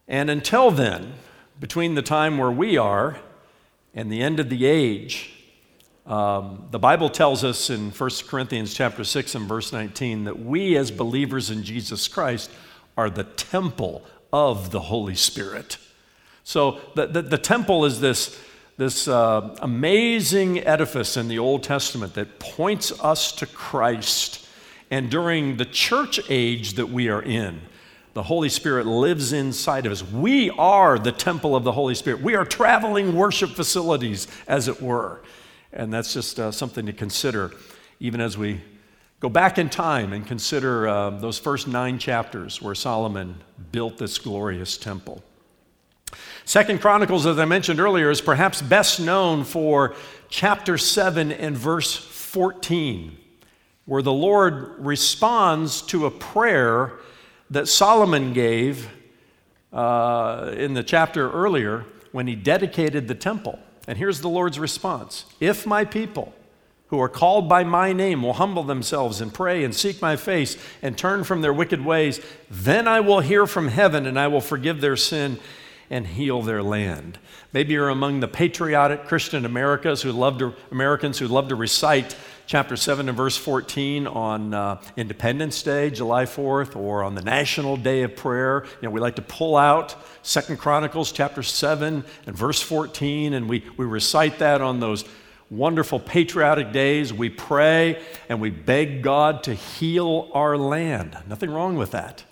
And 0.08 0.28
until 0.30 0.72
then, 0.72 1.12
between 1.60 1.94
the 1.94 2.02
time 2.02 2.38
where 2.38 2.50
we 2.50 2.76
are 2.76 3.18
and 3.94 4.10
the 4.12 4.22
end 4.22 4.38
of 4.40 4.48
the 4.48 4.64
age, 4.64 5.32
um, 6.06 6.68
the 6.70 6.78
Bible 6.78 7.10
tells 7.10 7.44
us 7.44 7.68
in 7.68 7.90
1 7.90 8.10
Corinthians 8.28 8.72
chapter 8.72 9.04
6 9.04 9.34
and 9.34 9.46
verse 9.46 9.72
19 9.72 10.24
that 10.24 10.38
we 10.38 10.76
as 10.76 10.90
believers 10.90 11.50
in 11.50 11.62
Jesus 11.62 12.08
Christ 12.08 12.50
are 12.96 13.10
the 13.10 13.24
temple 13.24 14.04
of 14.32 14.70
the 14.70 14.80
Holy 14.80 15.14
Spirit. 15.14 15.78
So 16.44 16.80
the, 16.94 17.06
the, 17.06 17.22
the 17.22 17.38
temple 17.38 17.84
is 17.84 18.00
this, 18.00 18.40
this 18.78 19.06
uh, 19.06 19.54
amazing 19.60 20.60
edifice 20.60 21.16
in 21.16 21.28
the 21.28 21.38
Old 21.38 21.62
Testament 21.62 22.14
that 22.14 22.38
points 22.38 22.92
us 23.00 23.32
to 23.32 23.46
Christ. 23.46 24.46
And 24.90 25.10
during 25.10 25.58
the 25.58 25.66
church 25.66 26.20
age 26.30 26.74
that 26.74 26.88
we 26.88 27.08
are 27.10 27.22
in, 27.22 27.60
the 28.18 28.24
Holy 28.24 28.48
Spirit 28.48 28.84
lives 28.84 29.32
inside 29.32 29.86
of 29.86 29.92
us. 29.92 30.02
We 30.02 30.50
are 30.50 30.98
the 30.98 31.12
temple 31.12 31.54
of 31.54 31.62
the 31.62 31.70
Holy 31.70 31.94
Spirit. 31.94 32.20
We 32.20 32.34
are 32.34 32.44
traveling 32.44 33.14
worship 33.14 33.50
facilities, 33.50 34.26
as 34.48 34.66
it 34.66 34.82
were. 34.82 35.20
And 35.72 35.94
that's 35.94 36.14
just 36.14 36.40
uh, 36.40 36.50
something 36.50 36.84
to 36.86 36.92
consider, 36.92 37.52
even 38.00 38.20
as 38.20 38.36
we 38.36 38.60
go 39.20 39.28
back 39.28 39.56
in 39.56 39.70
time 39.70 40.12
and 40.12 40.26
consider 40.26 40.88
uh, 40.88 41.10
those 41.10 41.38
first 41.38 41.68
nine 41.68 41.96
chapters 42.00 42.60
where 42.60 42.74
Solomon 42.74 43.36
built 43.70 43.98
this 43.98 44.18
glorious 44.18 44.76
temple. 44.76 45.22
Second 46.44 46.80
Chronicles, 46.80 47.24
as 47.24 47.38
I 47.38 47.44
mentioned 47.44 47.78
earlier, 47.78 48.10
is 48.10 48.20
perhaps 48.20 48.60
best 48.60 48.98
known 48.98 49.44
for 49.44 49.94
chapter 50.28 50.76
7 50.76 51.30
and 51.30 51.56
verse 51.56 51.94
14, 51.94 53.16
where 53.84 54.02
the 54.02 54.12
Lord 54.12 54.74
responds 54.84 55.82
to 55.82 56.06
a 56.06 56.10
prayer 56.10 56.98
that 57.50 57.68
Solomon 57.68 58.32
gave 58.32 58.88
uh, 59.72 60.52
in 60.56 60.74
the 60.74 60.82
chapter 60.82 61.30
earlier 61.30 61.84
when 62.12 62.26
he 62.26 62.34
dedicated 62.34 63.08
the 63.08 63.14
temple. 63.14 63.58
And 63.86 63.96
here's 63.96 64.20
the 64.20 64.28
Lord's 64.28 64.58
response 64.58 65.24
If 65.40 65.66
my 65.66 65.84
people, 65.84 66.34
who 66.88 67.00
are 67.00 67.08
called 67.08 67.48
by 67.48 67.64
my 67.64 67.92
name, 67.92 68.22
will 68.22 68.34
humble 68.34 68.62
themselves 68.62 69.20
and 69.20 69.32
pray 69.32 69.64
and 69.64 69.74
seek 69.74 70.00
my 70.00 70.16
face 70.16 70.56
and 70.82 70.96
turn 70.96 71.24
from 71.24 71.42
their 71.42 71.52
wicked 71.52 71.84
ways, 71.84 72.20
then 72.50 72.88
I 72.88 73.00
will 73.00 73.20
hear 73.20 73.46
from 73.46 73.68
heaven 73.68 74.06
and 74.06 74.18
I 74.18 74.28
will 74.28 74.40
forgive 74.40 74.80
their 74.80 74.96
sin 74.96 75.38
and 75.90 76.06
heal 76.06 76.42
their 76.42 76.62
land. 76.62 77.18
Maybe 77.52 77.74
you're 77.74 77.88
among 77.88 78.20
the 78.20 78.28
patriotic 78.28 79.06
Christian 79.06 79.44
Americans 79.44 80.02
who 80.02 80.12
love 80.12 80.38
to, 80.38 80.54
Americans 80.70 81.18
who 81.18 81.28
love 81.28 81.48
to 81.48 81.54
recite 81.54 82.14
chapter 82.48 82.76
7 82.76 83.10
and 83.10 83.16
verse 83.16 83.36
14 83.36 84.06
on 84.06 84.54
uh, 84.54 84.80
Independence 84.96 85.62
Day, 85.62 85.90
July 85.90 86.24
4th, 86.24 86.74
or 86.76 87.02
on 87.02 87.14
the 87.14 87.20
National 87.20 87.76
Day 87.76 88.04
of 88.04 88.16
Prayer. 88.16 88.64
You 88.80 88.88
know, 88.88 88.90
we 88.90 89.00
like 89.00 89.16
to 89.16 89.22
pull 89.22 89.54
out 89.54 89.94
Second 90.22 90.56
Chronicles 90.58 91.12
chapter 91.12 91.42
7 91.42 92.02
and 92.26 92.36
verse 92.36 92.62
14, 92.62 93.34
and 93.34 93.50
we, 93.50 93.64
we 93.76 93.84
recite 93.84 94.38
that 94.38 94.62
on 94.62 94.80
those 94.80 95.04
wonderful 95.50 96.00
patriotic 96.00 96.72
days, 96.72 97.12
we 97.12 97.28
pray 97.28 98.02
and 98.30 98.40
we 98.40 98.48
beg 98.48 99.02
God 99.02 99.42
to 99.42 99.52
heal 99.52 100.30
our 100.32 100.56
land. 100.56 101.18
Nothing 101.28 101.50
wrong 101.50 101.76
with 101.76 101.90
that. 101.90 102.24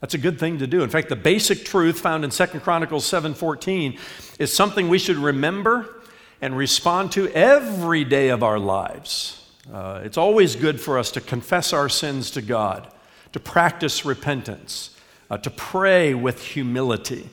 That's 0.00 0.14
a 0.14 0.18
good 0.18 0.38
thing 0.38 0.58
to 0.58 0.68
do. 0.68 0.84
In 0.84 0.90
fact, 0.90 1.08
the 1.08 1.16
basic 1.16 1.64
truth 1.64 1.98
found 1.98 2.24
in 2.24 2.30
2 2.30 2.46
Chronicles 2.60 3.04
7:14 3.06 3.98
is 4.38 4.52
something 4.52 4.88
we 4.88 4.98
should 4.98 5.16
remember 5.16 6.01
and 6.42 6.56
respond 6.56 7.12
to 7.12 7.28
every 7.28 8.04
day 8.04 8.28
of 8.28 8.42
our 8.42 8.58
lives. 8.58 9.48
Uh, 9.72 10.00
it's 10.04 10.18
always 10.18 10.56
good 10.56 10.80
for 10.80 10.98
us 10.98 11.12
to 11.12 11.20
confess 11.20 11.72
our 11.72 11.88
sins 11.88 12.32
to 12.32 12.42
God, 12.42 12.88
to 13.32 13.38
practice 13.38 14.04
repentance, 14.04 14.98
uh, 15.30 15.38
to 15.38 15.50
pray 15.50 16.12
with 16.14 16.42
humility. 16.42 17.30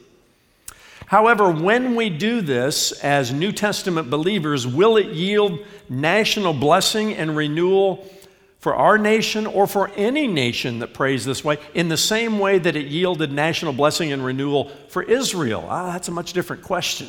However, 1.07 1.49
when 1.49 1.95
we 1.95 2.11
do 2.11 2.41
this 2.41 2.91
as 3.03 3.33
New 3.33 3.51
Testament 3.51 4.11
believers, 4.11 4.67
will 4.67 4.95
it 4.95 5.07
yield 5.07 5.65
national 5.89 6.53
blessing 6.53 7.15
and 7.15 7.35
renewal 7.35 8.07
for 8.59 8.75
our 8.75 8.99
nation 8.99 9.47
or 9.47 9.65
for 9.65 9.89
any 9.95 10.27
nation 10.27 10.79
that 10.79 10.93
prays 10.93 11.25
this 11.25 11.43
way 11.43 11.57
in 11.73 11.89
the 11.89 11.97
same 11.97 12.37
way 12.37 12.59
that 12.59 12.75
it 12.75 12.85
yielded 12.85 13.31
national 13.31 13.73
blessing 13.73 14.11
and 14.11 14.23
renewal 14.23 14.69
for 14.89 15.01
Israel? 15.01 15.65
Ah, 15.67 15.93
that's 15.93 16.09
a 16.09 16.11
much 16.11 16.33
different 16.33 16.61
question. 16.61 17.07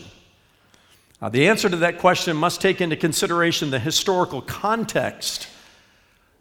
Uh, 1.23 1.29
the 1.29 1.49
answer 1.49 1.69
to 1.69 1.77
that 1.77 1.99
question 1.99 2.35
must 2.35 2.62
take 2.62 2.81
into 2.81 2.97
consideration 2.97 3.71
the 3.71 3.79
historical 3.79 4.41
context 4.41 5.49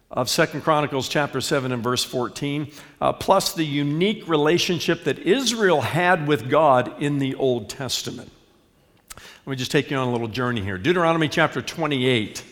of 0.10 0.30
Second 0.30 0.62
Chronicles 0.62 1.10
chapter 1.10 1.42
7 1.42 1.74
and 1.74 1.84
verse 1.84 2.04
14, 2.06 2.72
uh, 3.02 3.12
plus 3.12 3.54
the 3.54 3.66
unique 3.66 4.26
relationship 4.28 5.04
that 5.04 5.20
Israel 5.20 5.82
had 5.82 6.28
with 6.28 6.50
God 6.50 7.02
in 7.02 7.20
the 7.20 7.36
Old 7.36 7.70
Testament. 7.70 8.32
Let 9.18 9.48
me 9.52 9.56
just 9.58 9.70
take 9.70 9.92
you 9.92 9.98
on 9.98 10.08
a 10.08 10.12
little 10.12 10.30
journey 10.30 10.62
here. 10.62 10.78
Deuteronomy 10.78 11.28
chapter 11.28 11.62
28 11.62 12.44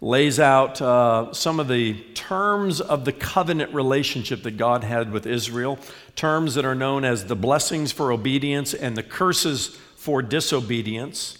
lays 0.00 0.40
out 0.40 0.80
uh, 0.80 1.32
some 1.32 1.60
of 1.60 1.68
the 1.68 1.94
terms 2.14 2.80
of 2.80 3.04
the 3.04 3.12
covenant 3.12 3.72
relationship 3.74 4.42
that 4.44 4.56
God 4.56 4.82
had 4.82 5.12
with 5.12 5.26
Israel, 5.26 5.78
terms 6.16 6.54
that 6.54 6.64
are 6.64 6.74
known 6.74 7.04
as 7.04 7.26
the 7.26 7.36
blessings 7.36 7.92
for 7.92 8.12
obedience 8.12 8.72
and 8.72 8.96
the 8.96 9.02
curses 9.02 9.78
for 10.04 10.20
disobedience. 10.20 11.38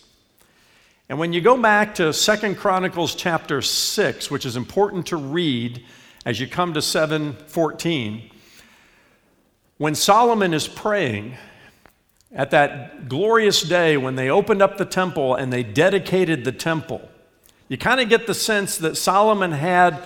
And 1.10 1.18
when 1.18 1.34
you 1.34 1.42
go 1.42 1.54
back 1.60 1.96
to 1.96 2.14
Second 2.14 2.56
Chronicles 2.56 3.14
chapter 3.14 3.60
6, 3.60 4.30
which 4.30 4.46
is 4.46 4.56
important 4.56 5.04
to 5.08 5.18
read 5.18 5.84
as 6.24 6.40
you 6.40 6.46
come 6.48 6.72
to 6.72 6.80
714, 6.80 8.30
when 9.76 9.94
Solomon 9.94 10.54
is 10.54 10.66
praying 10.66 11.36
at 12.32 12.52
that 12.52 13.06
glorious 13.06 13.60
day 13.60 13.98
when 13.98 14.14
they 14.14 14.30
opened 14.30 14.62
up 14.62 14.78
the 14.78 14.86
temple 14.86 15.34
and 15.34 15.52
they 15.52 15.62
dedicated 15.62 16.42
the 16.46 16.52
temple, 16.52 17.06
you 17.68 17.76
kind 17.76 18.00
of 18.00 18.08
get 18.08 18.26
the 18.26 18.32
sense 18.32 18.78
that 18.78 18.96
Solomon 18.96 19.52
had 19.52 20.02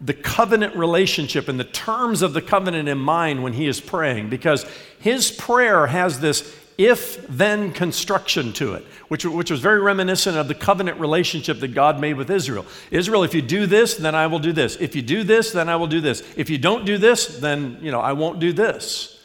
the 0.00 0.14
covenant 0.14 0.74
relationship 0.74 1.46
and 1.46 1.60
the 1.60 1.64
terms 1.64 2.22
of 2.22 2.32
the 2.32 2.42
covenant 2.42 2.88
in 2.88 2.98
mind 2.98 3.44
when 3.44 3.52
he 3.52 3.68
is 3.68 3.80
praying 3.80 4.30
because 4.30 4.66
his 4.98 5.30
prayer 5.30 5.86
has 5.86 6.18
this 6.18 6.40
if 6.80 7.26
then 7.28 7.72
construction 7.72 8.54
to 8.54 8.72
it, 8.72 8.86
which, 9.08 9.26
which 9.26 9.50
was 9.50 9.60
very 9.60 9.80
reminiscent 9.80 10.38
of 10.38 10.48
the 10.48 10.54
covenant 10.54 10.98
relationship 10.98 11.60
that 11.60 11.74
God 11.74 12.00
made 12.00 12.14
with 12.14 12.30
Israel. 12.30 12.64
Israel, 12.90 13.22
if 13.22 13.34
you 13.34 13.42
do 13.42 13.66
this, 13.66 13.96
then 13.96 14.14
I 14.14 14.26
will 14.28 14.38
do 14.38 14.54
this. 14.54 14.76
If 14.76 14.96
you 14.96 15.02
do 15.02 15.22
this, 15.22 15.52
then 15.52 15.68
I 15.68 15.76
will 15.76 15.88
do 15.88 16.00
this. 16.00 16.22
If 16.36 16.48
you 16.48 16.56
don't 16.56 16.86
do 16.86 16.96
this, 16.96 17.38
then 17.38 17.76
you 17.82 17.90
know 17.90 18.00
I 18.00 18.14
won't 18.14 18.40
do 18.40 18.54
this. 18.54 19.22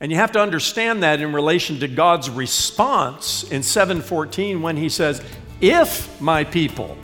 And 0.00 0.10
you 0.10 0.18
have 0.18 0.32
to 0.32 0.40
understand 0.40 1.04
that 1.04 1.20
in 1.20 1.32
relation 1.32 1.78
to 1.80 1.86
God's 1.86 2.28
response 2.28 3.44
in 3.44 3.62
714 3.62 4.60
when 4.60 4.76
he 4.76 4.88
says, 4.88 5.22
If 5.60 6.20
my 6.20 6.42
people 6.42 6.98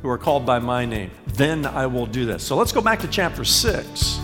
who 0.00 0.08
are 0.08 0.18
called 0.18 0.46
by 0.46 0.60
my 0.60 0.86
name, 0.86 1.10
then 1.34 1.66
I 1.66 1.86
will 1.88 2.06
do 2.06 2.24
this. 2.24 2.42
So 2.42 2.56
let's 2.56 2.72
go 2.72 2.80
back 2.80 3.00
to 3.00 3.08
chapter 3.08 3.44
6. 3.44 4.21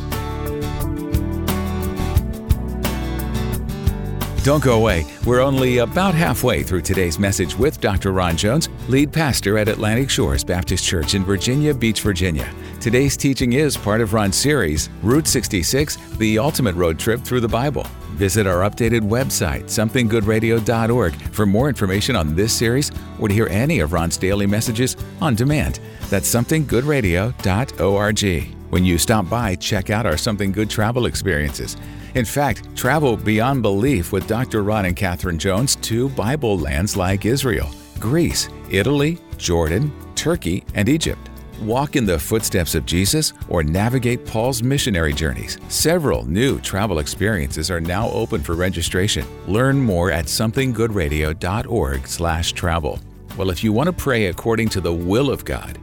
Don't 4.44 4.62
go 4.62 4.80
away. 4.80 5.04
We're 5.26 5.40
only 5.40 5.78
about 5.78 6.14
halfway 6.14 6.62
through 6.62 6.82
today's 6.82 7.18
message 7.18 7.56
with 7.56 7.80
Dr. 7.80 8.12
Ron 8.12 8.36
Jones, 8.36 8.68
lead 8.88 9.12
pastor 9.12 9.58
at 9.58 9.68
Atlantic 9.68 10.08
Shores 10.08 10.44
Baptist 10.44 10.84
Church 10.84 11.14
in 11.14 11.24
Virginia 11.24 11.74
Beach, 11.74 12.00
Virginia. 12.00 12.48
Today's 12.80 13.16
teaching 13.16 13.54
is 13.54 13.76
part 13.76 14.00
of 14.00 14.14
Ron's 14.14 14.36
series, 14.36 14.88
Route 15.02 15.26
66 15.26 15.96
The 16.18 16.38
Ultimate 16.38 16.76
Road 16.76 16.98
Trip 16.98 17.20
Through 17.20 17.40
the 17.40 17.48
Bible. 17.48 17.84
Visit 18.12 18.46
our 18.46 18.68
updated 18.68 19.00
website, 19.00 19.64
somethinggoodradio.org, 19.64 21.14
for 21.32 21.46
more 21.46 21.68
information 21.68 22.16
on 22.16 22.34
this 22.34 22.52
series 22.52 22.90
or 23.20 23.28
to 23.28 23.34
hear 23.34 23.48
any 23.48 23.80
of 23.80 23.92
Ron's 23.92 24.16
daily 24.16 24.46
messages 24.46 24.96
on 25.20 25.34
demand. 25.34 25.80
That's 26.08 26.32
somethinggoodradio.org. 26.32 28.57
When 28.70 28.84
you 28.84 28.98
stop 28.98 29.30
by, 29.30 29.56
check 29.56 29.90
out 29.90 30.04
our 30.04 30.18
Something 30.18 30.52
Good 30.52 30.68
travel 30.68 31.06
experiences. 31.06 31.76
In 32.14 32.24
fact, 32.24 32.76
travel 32.76 33.16
beyond 33.16 33.62
belief 33.62 34.12
with 34.12 34.26
Dr. 34.26 34.62
Ron 34.62 34.84
and 34.86 34.96
Catherine 34.96 35.38
Jones 35.38 35.76
to 35.76 36.08
Bible 36.10 36.58
lands 36.58 36.96
like 36.96 37.24
Israel, 37.24 37.70
Greece, 37.98 38.48
Italy, 38.70 39.18
Jordan, 39.38 39.90
Turkey, 40.14 40.64
and 40.74 40.88
Egypt. 40.88 41.30
Walk 41.62 41.96
in 41.96 42.04
the 42.04 42.18
footsteps 42.18 42.74
of 42.74 42.84
Jesus 42.86 43.32
or 43.48 43.62
navigate 43.62 44.26
Paul's 44.26 44.62
missionary 44.62 45.12
journeys. 45.12 45.58
Several 45.68 46.24
new 46.26 46.60
travel 46.60 46.98
experiences 46.98 47.70
are 47.70 47.80
now 47.80 48.10
open 48.10 48.42
for 48.42 48.54
registration. 48.54 49.26
Learn 49.46 49.78
more 49.78 50.10
at 50.12 50.26
somethinggoodradio.org/travel. 50.26 53.00
Well, 53.36 53.50
if 53.50 53.64
you 53.64 53.72
want 53.72 53.86
to 53.86 53.92
pray 53.92 54.26
according 54.26 54.68
to 54.70 54.80
the 54.80 54.92
will 54.92 55.30
of 55.30 55.44
God, 55.44 55.78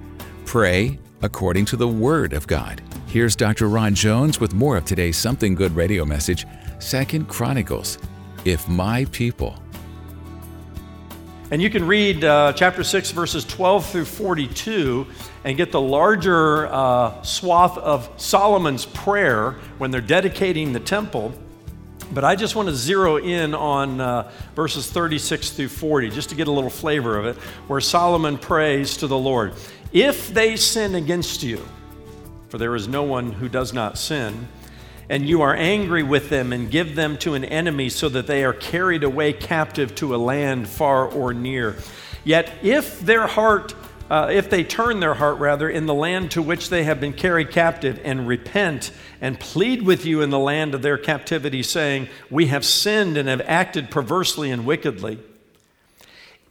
pray 0.45 0.99
according 1.25 1.65
to 1.65 1.75
the 1.75 1.87
word 1.87 2.33
of 2.33 2.45
God. 2.45 2.83
Here's 3.07 3.35
Dr. 3.35 3.67
Ron 3.67 3.95
Jones 3.95 4.39
with 4.39 4.53
more 4.53 4.77
of 4.77 4.85
today's 4.85 5.17
Something 5.17 5.55
Good 5.55 5.75
radio 5.75 6.05
message, 6.05 6.45
Second 6.77 7.27
Chronicles. 7.27 7.97
If 8.45 8.69
my 8.69 9.05
people. 9.05 9.59
And 11.49 11.63
you 11.63 11.71
can 11.71 11.87
read 11.87 12.23
uh, 12.23 12.53
chapter 12.53 12.83
6, 12.83 13.09
verses 13.09 13.43
12 13.43 13.87
through 13.87 14.05
42, 14.05 15.07
and 15.45 15.57
get 15.57 15.71
the 15.71 15.81
larger 15.81 16.67
uh, 16.67 17.19
swath 17.23 17.75
of 17.79 18.07
Solomon's 18.17 18.85
prayer 18.85 19.55
when 19.79 19.89
they're 19.89 20.01
dedicating 20.01 20.73
the 20.73 20.79
temple. 20.79 21.33
But 22.13 22.23
I 22.23 22.35
just 22.35 22.55
want 22.55 22.69
to 22.69 22.75
zero 22.75 23.17
in 23.17 23.55
on 23.55 23.99
uh, 23.99 24.31
verses 24.55 24.91
36 24.91 25.51
through 25.51 25.69
40, 25.69 26.11
just 26.11 26.29
to 26.29 26.35
get 26.35 26.47
a 26.47 26.51
little 26.51 26.69
flavor 26.69 27.17
of 27.17 27.25
it, 27.25 27.35
where 27.67 27.81
Solomon 27.81 28.37
prays 28.37 28.97
to 28.97 29.07
the 29.07 29.17
Lord 29.17 29.55
If 29.95 30.33
they 30.33 30.57
sin 30.57 30.93
against 30.93 31.41
you, 31.41 31.65
for 32.49 32.57
there 32.57 32.75
is 32.75 32.85
no 32.85 33.03
one 33.03 33.31
who 33.31 33.47
does 33.47 33.71
not 33.71 33.97
sin. 33.97 34.49
And 35.09 35.25
you 35.25 35.41
are 35.41 35.55
angry 35.55 36.03
with 36.03 36.27
them 36.27 36.51
and 36.51 36.69
give 36.69 36.95
them 36.95 37.17
to 37.19 37.33
an 37.33 37.45
enemy 37.45 37.87
so 37.87 38.09
that 38.09 38.27
they 38.27 38.43
are 38.43 38.51
carried 38.51 39.05
away 39.05 39.31
captive 39.31 39.95
to 39.95 40.13
a 40.13 40.17
land 40.17 40.67
far 40.67 41.07
or 41.07 41.33
near. 41.33 41.77
Yet 42.25 42.51
if 42.61 42.99
their 42.99 43.25
heart, 43.25 43.73
uh, 44.09 44.31
if 44.33 44.49
they 44.49 44.65
turn 44.65 44.99
their 44.99 45.13
heart 45.13 45.39
rather 45.39 45.69
in 45.69 45.85
the 45.85 45.93
land 45.93 46.31
to 46.31 46.41
which 46.41 46.67
they 46.67 46.83
have 46.83 46.99
been 46.99 47.13
carried 47.13 47.51
captive 47.51 47.97
and 48.03 48.27
repent 48.27 48.91
and 49.21 49.39
plead 49.39 49.81
with 49.81 50.05
you 50.05 50.21
in 50.21 50.29
the 50.29 50.37
land 50.37 50.75
of 50.75 50.81
their 50.81 50.97
captivity, 50.97 51.63
saying, 51.63 52.09
We 52.29 52.47
have 52.47 52.65
sinned 52.65 53.15
and 53.15 53.29
have 53.29 53.41
acted 53.45 53.89
perversely 53.89 54.51
and 54.51 54.65
wickedly, 54.65 55.19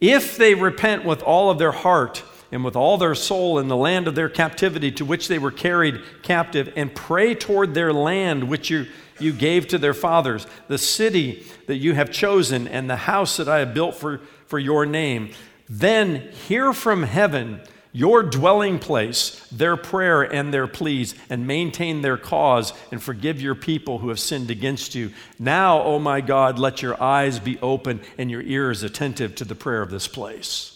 if 0.01 0.35
they 0.35 0.55
repent 0.55 1.05
with 1.05 1.21
all 1.21 1.51
of 1.51 1.59
their 1.59 1.71
heart, 1.71 2.23
and 2.51 2.63
with 2.63 2.75
all 2.75 2.97
their 2.97 3.15
soul 3.15 3.59
in 3.59 3.67
the 3.67 3.75
land 3.75 4.07
of 4.07 4.15
their 4.15 4.29
captivity 4.29 4.91
to 4.91 5.05
which 5.05 5.27
they 5.27 5.39
were 5.39 5.51
carried 5.51 6.01
captive, 6.21 6.71
and 6.75 6.93
pray 6.93 7.35
toward 7.35 7.73
their 7.73 7.93
land 7.93 8.43
which 8.43 8.69
you, 8.69 8.85
you 9.19 9.33
gave 9.33 9.67
to 9.67 9.77
their 9.77 9.93
fathers, 9.93 10.47
the 10.67 10.77
city 10.77 11.45
that 11.67 11.77
you 11.77 11.93
have 11.93 12.11
chosen, 12.11 12.67
and 12.67 12.89
the 12.89 12.95
house 12.95 13.37
that 13.37 13.49
I 13.49 13.59
have 13.59 13.73
built 13.73 13.95
for, 13.95 14.19
for 14.47 14.59
your 14.59 14.85
name. 14.85 15.31
Then 15.67 16.29
hear 16.47 16.73
from 16.73 17.03
heaven 17.03 17.61
your 17.95 18.23
dwelling 18.23 18.77
place, 18.77 19.47
their 19.49 19.77
prayer 19.77 20.21
and 20.21 20.53
their 20.53 20.67
pleas, 20.67 21.15
and 21.29 21.47
maintain 21.47 22.01
their 22.01 22.17
cause, 22.17 22.73
and 22.91 23.01
forgive 23.01 23.41
your 23.41 23.55
people 23.55 23.99
who 23.99 24.09
have 24.09 24.19
sinned 24.19 24.51
against 24.51 24.95
you. 24.95 25.11
Now, 25.39 25.79
O 25.79 25.93
oh 25.93 25.99
my 25.99 26.19
God, 26.19 26.59
let 26.59 26.81
your 26.81 27.01
eyes 27.01 27.39
be 27.39 27.57
open 27.61 28.01
and 28.17 28.29
your 28.29 28.41
ears 28.41 28.83
attentive 28.83 29.33
to 29.35 29.45
the 29.45 29.55
prayer 29.55 29.81
of 29.81 29.91
this 29.91 30.09
place. 30.09 30.74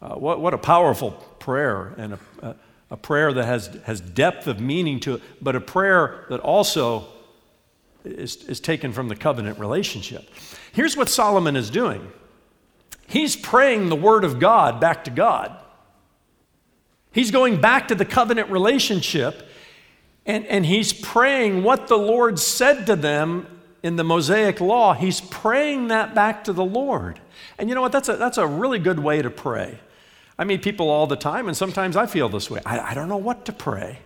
Uh, 0.00 0.14
what, 0.14 0.40
what 0.40 0.52
a 0.52 0.58
powerful 0.58 1.12
prayer, 1.38 1.94
and 1.96 2.14
a, 2.14 2.18
a, 2.42 2.56
a 2.90 2.96
prayer 2.96 3.32
that 3.32 3.46
has, 3.46 3.68
has 3.84 4.00
depth 4.00 4.46
of 4.46 4.60
meaning 4.60 5.00
to 5.00 5.14
it, 5.14 5.22
but 5.40 5.56
a 5.56 5.60
prayer 5.60 6.26
that 6.28 6.40
also 6.40 7.06
is, 8.04 8.36
is 8.44 8.60
taken 8.60 8.92
from 8.92 9.08
the 9.08 9.16
covenant 9.16 9.58
relationship. 9.58 10.28
Here's 10.72 10.96
what 10.96 11.08
Solomon 11.08 11.56
is 11.56 11.70
doing 11.70 12.10
he's 13.08 13.36
praying 13.36 13.88
the 13.88 13.96
word 13.96 14.24
of 14.24 14.38
God 14.38 14.80
back 14.80 15.04
to 15.04 15.10
God. 15.10 15.56
He's 17.12 17.30
going 17.30 17.60
back 17.60 17.88
to 17.88 17.94
the 17.94 18.04
covenant 18.04 18.50
relationship, 18.50 19.48
and, 20.26 20.44
and 20.46 20.66
he's 20.66 20.92
praying 20.92 21.62
what 21.62 21.88
the 21.88 21.96
Lord 21.96 22.38
said 22.38 22.86
to 22.86 22.96
them 22.96 23.55
in 23.86 23.94
the 23.94 24.02
Mosaic 24.02 24.60
law, 24.60 24.94
he's 24.94 25.20
praying 25.20 25.88
that 25.88 26.12
back 26.12 26.42
to 26.42 26.52
the 26.52 26.64
Lord. 26.64 27.20
And 27.56 27.68
you 27.68 27.74
know 27.76 27.80
what? 27.80 27.92
That's 27.92 28.08
a, 28.08 28.16
that's 28.16 28.36
a 28.36 28.44
really 28.44 28.80
good 28.80 28.98
way 28.98 29.22
to 29.22 29.30
pray. 29.30 29.78
I 30.36 30.42
meet 30.42 30.62
people 30.62 30.90
all 30.90 31.06
the 31.06 31.14
time, 31.14 31.46
and 31.46 31.56
sometimes 31.56 31.96
I 31.96 32.06
feel 32.06 32.28
this 32.28 32.50
way. 32.50 32.60
I, 32.66 32.80
I 32.80 32.94
don't 32.94 33.08
know 33.08 33.16
what 33.16 33.44
to 33.44 33.52
pray. 33.52 34.00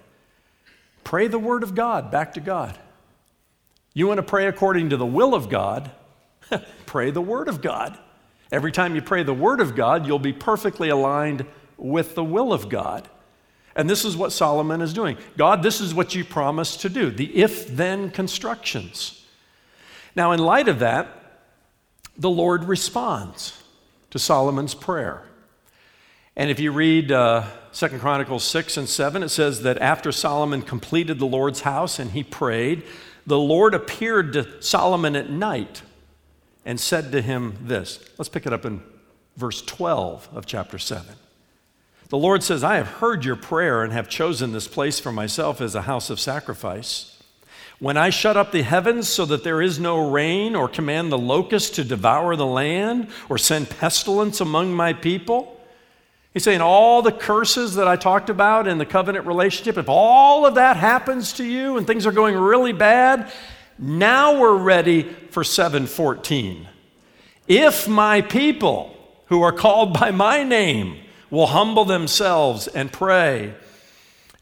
Pray 1.02 1.28
the 1.28 1.38
Word 1.38 1.62
of 1.62 1.74
God 1.74 2.10
back 2.10 2.34
to 2.34 2.40
God. 2.40 2.78
You 3.94 4.06
want 4.06 4.18
to 4.18 4.22
pray 4.22 4.48
according 4.48 4.90
to 4.90 4.98
the 4.98 5.06
will 5.06 5.34
of 5.34 5.48
God? 5.48 5.90
pray 6.84 7.10
the 7.10 7.22
Word 7.22 7.48
of 7.48 7.62
God. 7.62 7.98
Every 8.52 8.72
time 8.72 8.94
you 8.94 9.00
pray 9.00 9.22
the 9.22 9.32
Word 9.32 9.60
of 9.60 9.74
God, 9.74 10.06
you'll 10.06 10.18
be 10.18 10.34
perfectly 10.34 10.90
aligned 10.90 11.46
with 11.78 12.14
the 12.14 12.24
will 12.24 12.52
of 12.52 12.68
God. 12.68 13.08
And 13.74 13.88
this 13.88 14.04
is 14.04 14.14
what 14.14 14.30
Solomon 14.30 14.82
is 14.82 14.92
doing. 14.92 15.16
God, 15.38 15.62
this 15.62 15.80
is 15.80 15.94
what 15.94 16.14
you 16.14 16.22
promised 16.22 16.82
to 16.82 16.90
do 16.90 17.10
the 17.10 17.34
if 17.34 17.66
then 17.66 18.10
constructions. 18.10 19.19
Now, 20.16 20.32
in 20.32 20.40
light 20.40 20.68
of 20.68 20.78
that, 20.80 21.08
the 22.16 22.30
Lord 22.30 22.64
responds 22.64 23.62
to 24.10 24.18
Solomon's 24.18 24.74
prayer. 24.74 25.24
And 26.36 26.50
if 26.50 26.60
you 26.60 26.72
read 26.72 27.12
uh, 27.12 27.44
2 27.72 27.98
Chronicles 27.98 28.44
6 28.44 28.76
and 28.76 28.88
7, 28.88 29.22
it 29.22 29.28
says 29.28 29.62
that 29.62 29.78
after 29.78 30.12
Solomon 30.12 30.62
completed 30.62 31.18
the 31.18 31.26
Lord's 31.26 31.62
house 31.62 31.98
and 31.98 32.10
he 32.10 32.22
prayed, 32.22 32.82
the 33.26 33.38
Lord 33.38 33.74
appeared 33.74 34.32
to 34.32 34.62
Solomon 34.62 35.16
at 35.16 35.30
night 35.30 35.82
and 36.64 36.80
said 36.80 37.12
to 37.12 37.22
him 37.22 37.56
this. 37.62 37.98
Let's 38.18 38.28
pick 38.28 38.46
it 38.46 38.52
up 38.52 38.64
in 38.64 38.82
verse 39.36 39.62
12 39.62 40.28
of 40.32 40.46
chapter 40.46 40.78
7. 40.78 41.14
The 42.08 42.18
Lord 42.18 42.42
says, 42.42 42.64
I 42.64 42.76
have 42.76 42.88
heard 42.88 43.24
your 43.24 43.36
prayer 43.36 43.84
and 43.84 43.92
have 43.92 44.08
chosen 44.08 44.52
this 44.52 44.66
place 44.66 44.98
for 44.98 45.12
myself 45.12 45.60
as 45.60 45.74
a 45.74 45.82
house 45.82 46.10
of 46.10 46.18
sacrifice. 46.18 47.19
When 47.80 47.96
I 47.96 48.10
shut 48.10 48.36
up 48.36 48.52
the 48.52 48.62
heavens 48.62 49.08
so 49.08 49.24
that 49.26 49.42
there 49.42 49.60
is 49.60 49.80
no 49.80 50.10
rain, 50.10 50.54
or 50.54 50.68
command 50.68 51.10
the 51.10 51.18
locust 51.18 51.74
to 51.74 51.84
devour 51.84 52.36
the 52.36 52.46
land, 52.46 53.08
or 53.28 53.38
send 53.38 53.70
pestilence 53.70 54.40
among 54.40 54.72
my 54.72 54.92
people, 54.92 55.60
He's 56.32 56.44
saying 56.44 56.60
all 56.60 57.02
the 57.02 57.10
curses 57.10 57.74
that 57.74 57.88
I 57.88 57.96
talked 57.96 58.30
about 58.30 58.68
in 58.68 58.78
the 58.78 58.86
covenant 58.86 59.26
relationship, 59.26 59.76
if 59.76 59.88
all 59.88 60.46
of 60.46 60.54
that 60.54 60.76
happens 60.76 61.32
to 61.34 61.44
you 61.44 61.76
and 61.76 61.86
things 61.86 62.06
are 62.06 62.12
going 62.12 62.36
really 62.36 62.72
bad, 62.72 63.32
now 63.78 64.38
we're 64.38 64.56
ready 64.56 65.02
for 65.30 65.42
714. 65.42 66.68
If 67.48 67.88
my 67.88 68.20
people 68.20 68.96
who 69.26 69.42
are 69.42 69.52
called 69.52 69.98
by 69.98 70.12
my 70.12 70.44
name 70.44 71.00
will 71.30 71.48
humble 71.48 71.84
themselves 71.84 72.68
and 72.68 72.92
pray 72.92 73.54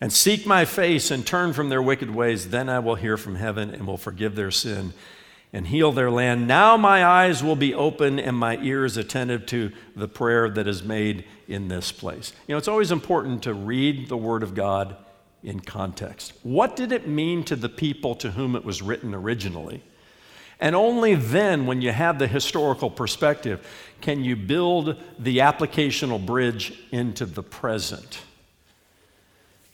and 0.00 0.12
seek 0.12 0.46
my 0.46 0.64
face 0.64 1.10
and 1.10 1.26
turn 1.26 1.52
from 1.52 1.68
their 1.68 1.82
wicked 1.82 2.14
ways, 2.14 2.50
then 2.50 2.68
I 2.68 2.78
will 2.78 2.94
hear 2.94 3.16
from 3.16 3.36
heaven 3.36 3.70
and 3.70 3.86
will 3.86 3.96
forgive 3.96 4.36
their 4.36 4.50
sin 4.50 4.92
and 5.52 5.66
heal 5.66 5.92
their 5.92 6.10
land. 6.10 6.46
Now 6.46 6.76
my 6.76 7.04
eyes 7.04 7.42
will 7.42 7.56
be 7.56 7.74
open 7.74 8.18
and 8.18 8.36
my 8.36 8.58
ears 8.58 8.96
attentive 8.96 9.46
to 9.46 9.72
the 9.96 10.08
prayer 10.08 10.48
that 10.50 10.68
is 10.68 10.82
made 10.82 11.24
in 11.48 11.68
this 11.68 11.90
place. 11.90 12.32
You 12.46 12.54
know, 12.54 12.58
it's 12.58 12.68
always 12.68 12.92
important 12.92 13.42
to 13.44 13.54
read 13.54 14.08
the 14.08 14.16
Word 14.16 14.42
of 14.42 14.54
God 14.54 14.96
in 15.42 15.60
context. 15.60 16.34
What 16.42 16.76
did 16.76 16.92
it 16.92 17.08
mean 17.08 17.44
to 17.44 17.56
the 17.56 17.68
people 17.68 18.14
to 18.16 18.32
whom 18.32 18.56
it 18.56 18.64
was 18.64 18.82
written 18.82 19.14
originally? 19.14 19.82
And 20.60 20.74
only 20.74 21.14
then, 21.14 21.66
when 21.66 21.82
you 21.82 21.92
have 21.92 22.18
the 22.18 22.26
historical 22.26 22.90
perspective, 22.90 23.64
can 24.00 24.24
you 24.24 24.34
build 24.34 24.96
the 25.18 25.38
applicational 25.38 26.24
bridge 26.24 26.76
into 26.90 27.26
the 27.26 27.44
present. 27.44 28.22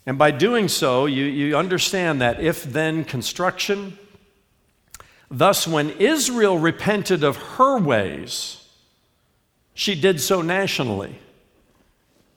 And 0.07 0.19
by 0.19 0.31
doing 0.31 0.69
so, 0.69 1.07
you, 1.07 1.25
you 1.25 1.57
understand 1.57 2.21
that 2.21 2.41
if 2.41 2.63
then 2.65 3.05
construction, 3.05 3.99
thus, 5.31 5.67
when 5.67 5.91
Israel 5.91 6.59
repented 6.59 7.25
of 7.25 7.37
her 7.37 7.79
ways, 7.79 8.69
she 9.73 9.99
did 9.99 10.21
so 10.21 10.43
nationally. 10.43 11.19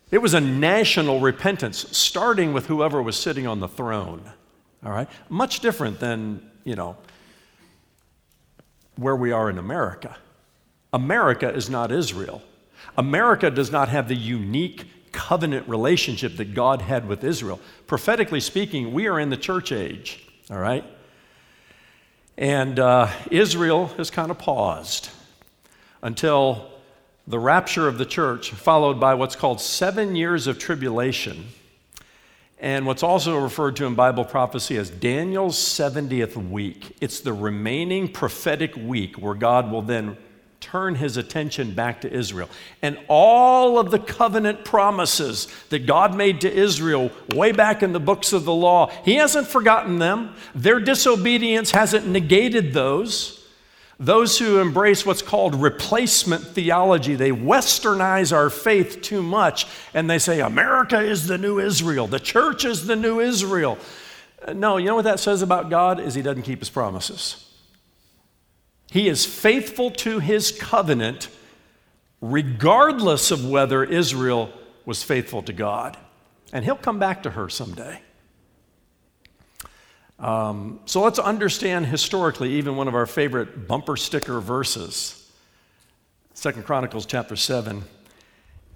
It 0.09 0.19
was 0.19 0.33
a 0.33 0.39
national 0.39 1.19
repentance, 1.19 1.86
starting 1.95 2.53
with 2.53 2.67
whoever 2.67 3.01
was 3.01 3.17
sitting 3.17 3.45
on 3.45 3.59
the 3.59 3.67
throne. 3.67 4.31
All 4.86 4.91
right? 4.91 5.09
Much 5.29 5.59
different 5.59 6.00
than, 6.00 6.50
you 6.63 6.75
know, 6.75 6.95
where 8.95 9.15
we 9.15 9.31
are 9.31 9.50
in 9.50 9.57
America. 9.57 10.15
America 10.94 11.53
is 11.53 11.70
not 11.70 11.92
Israel. 11.92 12.42
America 12.98 13.51
does 13.51 13.72
not 13.72 13.89
have 13.89 14.07
the 14.07 14.15
unique 14.15 14.85
covenant 15.18 15.68
relationship 15.68 16.38
that 16.38 16.53
God 16.53 16.84
had 16.84 17.08
with 17.08 17.24
Israel. 17.24 17.60
Prophetically 17.88 18.40
speaking, 18.40 18.94
we 18.94 19.08
are 19.08 19.20
in 19.20 19.32
the 19.32 19.36
church 19.36 19.72
age, 19.72 20.24
all 20.51 20.60
right? 20.60 20.86
And 22.38 22.80
uh, 22.80 23.10
Israel 23.32 23.88
has 23.98 24.12
kind 24.12 24.30
of 24.30 24.38
paused 24.38 25.10
until 26.03 26.70
the 27.25 27.40
rapture 27.40 27.88
of 27.88 27.98
the 27.98 28.06
church, 28.06 28.51
followed 28.51 29.00
by 29.00 29.16
what's 29.16 29.36
called 29.36 29.60
seven 29.60 30.16
years 30.16 30.46
of 30.46 30.60
tribulation, 30.60 31.48
and 32.60 32.86
what's 32.86 33.01
also 33.01 33.40
referred 33.40 33.75
to 33.77 33.86
in 33.86 33.96
Bible 33.96 34.24
prophecy 34.24 34.77
as 34.77 34.92
Daniel's 34.92 35.58
70th 35.58 36.36
week. 36.50 36.96
It's 37.01 37.22
the 37.22 37.34
remaining 37.34 38.08
prophetic 38.08 38.75
week 38.75 39.16
where 39.16 39.34
God 39.34 39.72
will 39.72 39.82
then 39.82 40.16
turn 40.59 40.96
his 40.96 41.17
attention 41.17 41.74
back 41.74 42.01
to 42.01 42.11
Israel. 42.11 42.50
And 42.81 42.98
all 43.07 43.79
of 43.79 43.91
the 43.91 44.00
covenant 44.00 44.65
promises 44.65 45.48
that 45.70 45.85
God 45.85 46.15
made 46.15 46.41
to 46.41 46.51
Israel 46.51 47.11
way 47.35 47.51
back 47.51 47.83
in 47.83 47.93
the 47.93 48.00
books 48.00 48.33
of 48.33 48.43
the 48.43 48.53
law, 48.53 48.91
he 49.05 49.15
hasn't 49.15 49.48
forgotten 49.48 50.00
them. 50.00 50.33
Their 50.55 50.79
disobedience 50.79 51.72
hasn't 51.72 52.07
negated 52.07 52.74
those. 52.74 53.37
Those 54.00 54.37
who 54.37 54.59
embrace 54.59 55.05
what's 55.05 55.24
called 55.24 55.55
replacement 55.55 56.43
theology, 56.43 57.15
they 57.15 57.31
westernize 57.31 58.31
our 58.31 58.51
faith 58.51 59.01
too 59.01 59.24
much 59.24 59.65
and 59.93 60.07
they 60.07 60.20
say, 60.20 60.39
America 60.39 61.00
is 61.00 61.25
the 61.25 61.37
new 61.37 61.59
Israel, 61.59 62.05
the 62.05 62.20
church 62.20 62.63
is 62.63 62.85
the 62.85 62.96
new 62.96 63.20
Israel. 63.20 63.77
No, 64.53 64.77
you 64.77 64.85
know 64.85 64.96
what 64.96 65.05
that 65.05 65.20
says 65.20 65.41
about 65.41 65.72
God 65.72 66.00
is 66.00 66.13
he 66.13 66.22
doesn't 66.22 66.43
keep 66.43 66.59
his 66.59 66.70
promises. 66.70 67.47
He 68.89 69.07
is 69.07 69.25
faithful 69.25 69.91
to 69.91 70.19
his 70.19 70.51
covenant 70.51 71.29
regardless 72.21 73.31
of 73.31 73.47
whether 73.47 73.83
Israel 73.83 74.51
was 74.85 75.03
faithful 75.03 75.43
to 75.43 75.53
God. 75.53 75.97
And 76.53 76.63
he'll 76.63 76.75
come 76.75 76.97
back 76.97 77.23
to 77.23 77.31
her 77.31 77.50
someday. 77.50 78.01
Um, 80.19 80.79
so 80.85 81.01
let's 81.01 81.19
understand 81.19 81.85
historically 81.85 82.53
even 82.53 82.75
one 82.75 82.87
of 82.87 82.95
our 82.95 83.05
favorite 83.05 83.67
bumper 83.67 83.97
sticker 83.97 84.39
verses. 84.39 85.29
Second 86.33 86.65
Chronicles 86.65 87.05
chapter 87.05 87.35
7 87.35 87.83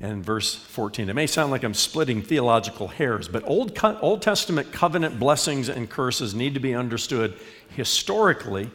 and 0.02 0.26
verse 0.26 0.56
14. 0.56 1.10
It 1.10 1.14
may 1.14 1.28
sound 1.28 1.52
like 1.52 1.64
I'm 1.64 1.74
splitting 1.74 2.22
theological 2.22 2.90
hairs, 2.90 3.28
but 3.28 3.44
Old, 3.48 3.80
Old 4.02 4.22
Testament 4.22 4.72
covenant 4.72 5.20
blessings 5.20 5.70
and 5.70 5.90
curses 5.90 6.36
need 6.36 6.54
to 6.56 6.60
be 6.60 6.76
understood 6.76 7.40
historically 7.70 8.70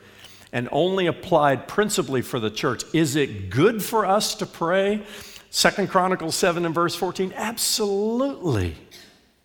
and 0.56 0.70
only 0.72 1.06
applied 1.06 1.68
principally 1.68 2.22
for 2.22 2.40
the 2.40 2.48
church. 2.48 2.82
Is 2.94 3.14
it 3.14 3.50
good 3.50 3.84
for 3.84 4.06
us 4.06 4.34
to 4.36 4.46
pray? 4.46 5.02
Second 5.50 5.90
Chronicles 5.90 6.34
7 6.34 6.64
and 6.64 6.74
verse 6.74 6.94
14? 6.94 7.34
Absolutely. 7.36 8.74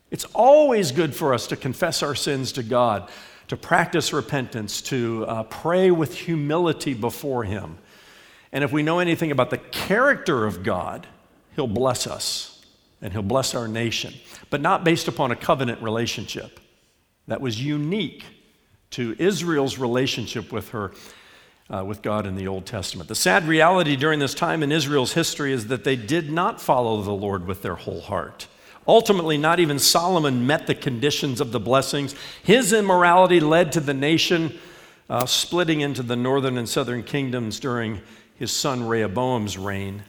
It's 0.10 0.24
always 0.34 0.94
good 0.94 1.14
for 1.14 1.34
us 1.34 1.48
to 1.48 1.58
confess 1.58 2.02
our 2.02 2.16
sins 2.16 2.54
to 2.54 2.64
God, 2.64 3.10
to 3.50 3.58
practice 3.58 4.14
repentance, 4.14 4.82
to 4.84 5.26
uh, 5.26 5.44
pray 5.44 5.92
with 5.92 6.18
humility 6.18 6.94
before 6.94 7.44
Him. 7.44 7.78
And 8.54 8.64
if 8.64 8.72
we 8.72 8.82
know 8.82 9.00
anything 9.00 9.32
about 9.32 9.50
the 9.50 9.58
character 9.58 10.46
of 10.46 10.64
God, 10.64 11.08
He'll 11.58 11.68
bless 11.68 12.08
us 12.08 12.64
and 13.02 13.12
He'll 13.12 13.22
bless 13.22 13.54
our 13.54 13.68
nation, 13.68 14.14
but 14.50 14.62
not 14.62 14.86
based 14.86 15.10
upon 15.10 15.32
a 15.32 15.36
covenant 15.36 15.82
relationship. 15.82 16.62
That 17.28 17.42
was 17.42 17.62
unique 17.62 18.24
to 18.92 19.16
Israel's 19.20 19.78
relationship 19.78 20.52
with 20.52 20.70
her. 20.70 20.92
Uh, 21.70 21.86
with 21.86 22.02
God 22.02 22.28
in 22.28 22.36
the 22.36 22.50
Old 22.50 22.66
Testament. 22.66 23.08
The 23.08 23.16
sad 23.16 23.48
reality 23.48 23.96
during 23.96 24.20
this 24.20 24.34
time 24.34 24.62
in 24.62 24.74
Israel's 24.74 25.14
history 25.14 25.54
is 25.54 25.68
that 25.68 25.86
they 25.86 25.96
did 25.96 26.30
not 26.30 26.60
follow 26.60 27.02
the 27.02 27.14
Lord 27.14 27.48
with 27.48 27.62
their 27.62 27.76
whole 27.76 28.02
heart. 28.02 28.48
Ultimately, 28.86 29.38
not 29.38 29.62
even 29.62 29.80
Solomon 29.80 30.46
met 30.46 30.68
the 30.68 30.76
conditions 30.76 31.40
of 31.40 31.54
the 31.54 31.62
blessings. 31.62 32.14
His 32.44 32.74
immorality 32.74 33.40
led 33.40 33.72
to 33.72 33.80
the 33.80 33.94
nation 33.94 34.60
uh, 35.10 35.26
splitting 35.26 35.82
into 35.82 36.04
the 36.04 36.16
northern 36.18 36.58
and 36.58 36.68
southern 36.68 37.04
kingdoms 37.04 37.60
during 37.60 38.02
his 38.36 38.52
son 38.52 38.88
Rehoboam's 38.88 39.58
reign. 39.58 40.04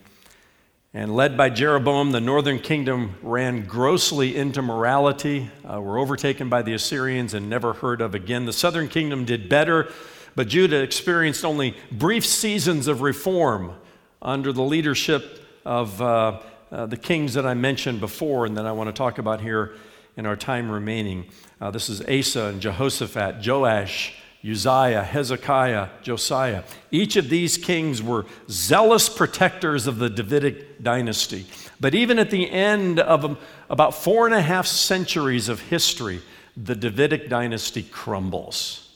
And 0.94 1.16
led 1.16 1.36
by 1.36 1.48
Jeroboam, 1.48 2.10
the 2.10 2.20
northern 2.20 2.58
kingdom 2.58 3.16
ran 3.22 3.64
grossly 3.64 4.36
into 4.36 4.60
morality, 4.60 5.50
uh, 5.64 5.80
were 5.80 5.98
overtaken 5.98 6.48
by 6.48 6.62
the 6.62 6.74
Assyrians, 6.74 7.32
and 7.34 7.48
never 7.48 7.72
heard 7.72 8.00
of 8.00 8.14
again. 8.14 8.44
The 8.44 8.52
southern 8.52 8.88
kingdom 8.88 9.24
did 9.24 9.48
better, 9.48 9.90
but 10.34 10.48
Judah 10.48 10.82
experienced 10.82 11.44
only 11.44 11.76
brief 11.90 12.26
seasons 12.26 12.88
of 12.88 13.00
reform 13.00 13.72
under 14.20 14.52
the 14.52 14.62
leadership 14.62 15.46
of. 15.64 16.00
Uh, 16.00 16.40
uh, 16.72 16.86
the 16.86 16.96
kings 16.96 17.34
that 17.34 17.44
I 17.44 17.52
mentioned 17.52 18.00
before 18.00 18.46
and 18.46 18.56
that 18.56 18.64
I 18.64 18.72
want 18.72 18.88
to 18.88 18.94
talk 18.94 19.18
about 19.18 19.42
here 19.42 19.74
in 20.16 20.24
our 20.24 20.36
time 20.36 20.70
remaining. 20.70 21.26
Uh, 21.60 21.70
this 21.70 21.90
is 21.90 22.00
Asa 22.00 22.46
and 22.46 22.62
Jehoshaphat, 22.62 23.46
Joash, 23.46 24.14
Uzziah, 24.44 25.04
Hezekiah, 25.04 25.88
Josiah. 26.02 26.64
Each 26.90 27.16
of 27.16 27.28
these 27.28 27.56
kings 27.56 28.02
were 28.02 28.26
zealous 28.50 29.08
protectors 29.08 29.86
of 29.86 29.98
the 29.98 30.10
Davidic 30.10 30.82
dynasty. 30.82 31.46
But 31.78 31.94
even 31.94 32.18
at 32.18 32.30
the 32.30 32.50
end 32.50 32.98
of 32.98 33.24
um, 33.24 33.38
about 33.70 33.94
four 33.94 34.26
and 34.26 34.34
a 34.34 34.42
half 34.42 34.66
centuries 34.66 35.48
of 35.48 35.60
history, 35.60 36.22
the 36.56 36.74
Davidic 36.74 37.28
dynasty 37.28 37.82
crumbles. 37.82 38.90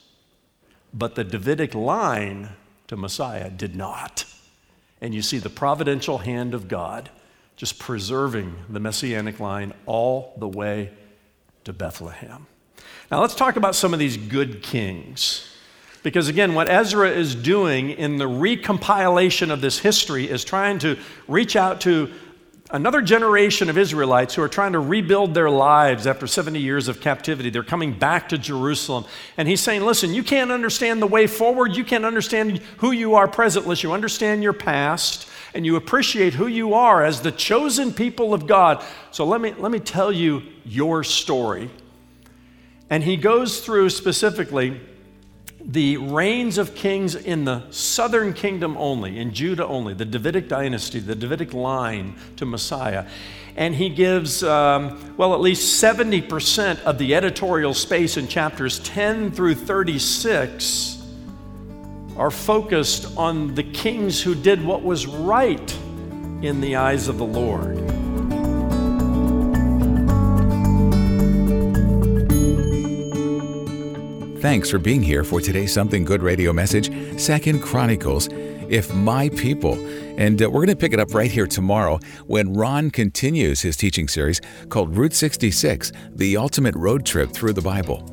But 0.92 1.14
the 1.14 1.24
Davidic 1.24 1.74
line 1.74 2.50
to 2.88 2.96
Messiah 2.96 3.50
did 3.50 3.76
not. 3.76 4.24
And 5.00 5.14
you 5.14 5.22
see 5.22 5.38
the 5.38 5.50
providential 5.50 6.18
hand 6.18 6.54
of 6.54 6.68
God 6.68 7.10
just 7.56 7.78
preserving 7.78 8.54
the 8.68 8.80
messianic 8.80 9.40
line 9.40 9.72
all 9.86 10.34
the 10.38 10.48
way 10.48 10.90
to 11.64 11.72
Bethlehem. 11.72 12.46
Now, 13.10 13.20
let's 13.20 13.34
talk 13.34 13.56
about 13.56 13.74
some 13.74 13.92
of 13.92 14.00
these 14.00 14.16
good 14.16 14.62
kings. 14.62 15.52
Because 16.02 16.28
again, 16.28 16.54
what 16.54 16.68
Ezra 16.70 17.10
is 17.10 17.34
doing 17.34 17.90
in 17.90 18.16
the 18.16 18.26
recompilation 18.26 19.50
of 19.50 19.60
this 19.60 19.78
history 19.78 20.30
is 20.30 20.44
trying 20.44 20.78
to 20.80 20.98
reach 21.26 21.56
out 21.56 21.80
to 21.82 22.12
another 22.70 23.00
generation 23.00 23.70
of 23.70 23.78
Israelites 23.78 24.34
who 24.34 24.42
are 24.42 24.48
trying 24.48 24.72
to 24.72 24.80
rebuild 24.80 25.34
their 25.34 25.50
lives 25.50 26.06
after 26.06 26.26
70 26.26 26.58
years 26.58 26.88
of 26.88 27.00
captivity. 27.00 27.50
They're 27.50 27.62
coming 27.62 27.92
back 27.92 28.28
to 28.30 28.38
Jerusalem. 28.38 29.04
And 29.36 29.48
he's 29.48 29.60
saying, 29.60 29.82
listen, 29.82 30.14
you 30.14 30.22
can't 30.22 30.50
understand 30.50 31.00
the 31.00 31.06
way 31.06 31.26
forward. 31.26 31.76
You 31.76 31.84
can't 31.84 32.04
understand 32.04 32.58
who 32.78 32.90
you 32.90 33.14
are 33.14 33.28
present 33.28 33.66
unless 33.66 33.82
you 33.82 33.92
understand 33.92 34.42
your 34.42 34.52
past 34.52 35.28
and 35.54 35.64
you 35.64 35.76
appreciate 35.76 36.34
who 36.34 36.46
you 36.46 36.74
are 36.74 37.04
as 37.04 37.20
the 37.20 37.32
chosen 37.32 37.92
people 37.92 38.34
of 38.34 38.46
God. 38.46 38.84
So 39.10 39.24
let 39.24 39.40
me, 39.40 39.54
let 39.54 39.72
me 39.72 39.80
tell 39.80 40.12
you 40.12 40.42
your 40.64 41.02
story. 41.04 41.70
And 42.90 43.02
he 43.02 43.16
goes 43.16 43.60
through 43.60 43.90
specifically 43.90 44.80
the 45.64 45.96
reigns 45.96 46.58
of 46.58 46.76
kings 46.76 47.16
in 47.16 47.44
the 47.44 47.68
southern 47.70 48.32
kingdom 48.32 48.76
only, 48.76 49.18
in 49.18 49.34
Judah 49.34 49.66
only, 49.66 49.94
the 49.94 50.04
Davidic 50.04 50.48
dynasty, 50.48 51.00
the 51.00 51.16
Davidic 51.16 51.52
line 51.52 52.16
to 52.36 52.46
Messiah. 52.46 53.06
And 53.56 53.74
he 53.74 53.88
gives, 53.88 54.44
um, 54.44 55.16
well, 55.16 55.34
at 55.34 55.40
least 55.40 55.82
70% 55.82 56.82
of 56.84 56.98
the 56.98 57.14
editorial 57.14 57.74
space 57.74 58.16
in 58.16 58.28
chapters 58.28 58.78
10 58.80 59.32
through 59.32 59.56
36 59.56 61.02
are 62.16 62.30
focused 62.30 63.16
on 63.16 63.54
the 63.54 63.62
kings 63.62 64.22
who 64.22 64.34
did 64.34 64.64
what 64.64 64.82
was 64.82 65.06
right 65.06 65.76
in 66.42 66.60
the 66.60 66.76
eyes 66.76 67.08
of 67.08 67.18
the 67.18 67.24
Lord. 67.24 67.85
Thanks 74.46 74.70
for 74.70 74.78
being 74.78 75.02
here 75.02 75.24
for 75.24 75.40
today's 75.40 75.74
Something 75.74 76.04
Good 76.04 76.22
radio 76.22 76.52
message, 76.52 77.20
Second 77.20 77.62
Chronicles, 77.62 78.28
If 78.68 78.94
My 78.94 79.28
People. 79.30 79.74
And 80.18 80.40
uh, 80.40 80.48
we're 80.48 80.64
going 80.64 80.68
to 80.68 80.76
pick 80.76 80.92
it 80.92 81.00
up 81.00 81.12
right 81.14 81.28
here 81.28 81.48
tomorrow 81.48 81.98
when 82.28 82.54
Ron 82.54 82.92
continues 82.92 83.60
his 83.60 83.76
teaching 83.76 84.06
series 84.06 84.40
called 84.68 84.96
Route 84.96 85.14
66 85.14 85.90
The 86.14 86.36
Ultimate 86.36 86.76
Road 86.76 87.04
Trip 87.04 87.32
Through 87.32 87.54
the 87.54 87.60
Bible. 87.60 88.06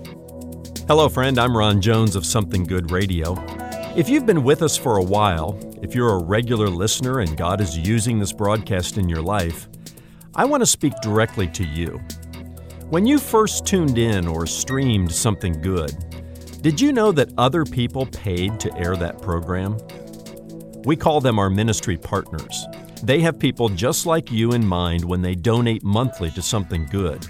Hello, 0.87 1.07
friend. 1.07 1.37
I'm 1.37 1.55
Ron 1.55 1.79
Jones 1.79 2.15
of 2.15 2.25
Something 2.25 2.63
Good 2.63 2.89
Radio. 2.89 3.35
If 3.95 4.09
you've 4.09 4.25
been 4.25 4.43
with 4.43 4.63
us 4.63 4.75
for 4.75 4.97
a 4.97 5.03
while, 5.03 5.55
if 5.83 5.93
you're 5.93 6.15
a 6.15 6.23
regular 6.23 6.67
listener 6.67 7.19
and 7.19 7.37
God 7.37 7.61
is 7.61 7.77
using 7.77 8.17
this 8.17 8.33
broadcast 8.33 8.97
in 8.97 9.07
your 9.07 9.21
life, 9.21 9.69
I 10.33 10.45
want 10.45 10.61
to 10.61 10.67
speak 10.67 10.93
directly 11.03 11.47
to 11.49 11.63
you. 11.63 12.01
When 12.89 13.05
you 13.05 13.19
first 13.19 13.67
tuned 13.67 13.99
in 13.99 14.27
or 14.27 14.47
streamed 14.47 15.11
something 15.11 15.61
good, 15.61 15.95
did 16.63 16.79
you 16.79 16.93
know 16.93 17.11
that 17.11 17.33
other 17.37 17.65
people 17.65 18.05
paid 18.05 18.57
to 18.61 18.73
air 18.77 18.95
that 18.95 19.21
program? 19.21 19.77
We 20.85 20.95
call 20.95 21.19
them 21.19 21.37
our 21.37 21.49
ministry 21.49 21.97
partners. 21.97 22.65
They 23.03 23.19
have 23.19 23.37
people 23.37 23.67
just 23.67 24.05
like 24.05 24.31
you 24.31 24.53
in 24.53 24.65
mind 24.65 25.03
when 25.03 25.21
they 25.21 25.35
donate 25.35 25.83
monthly 25.83 26.31
to 26.31 26.41
something 26.41 26.85
good, 26.85 27.25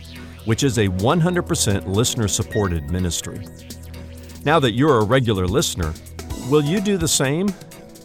which 0.46 0.62
is 0.62 0.78
a 0.78 0.88
100% 0.88 1.88
listener 1.88 2.28
supported 2.28 2.92
ministry. 2.92 3.48
Now 4.46 4.60
that 4.60 4.74
you're 4.74 5.00
a 5.00 5.04
regular 5.04 5.48
listener, 5.48 5.96
will 6.48 6.64
you 6.64 6.80
do 6.80 6.98
the 6.98 7.08
same? 7.08 7.48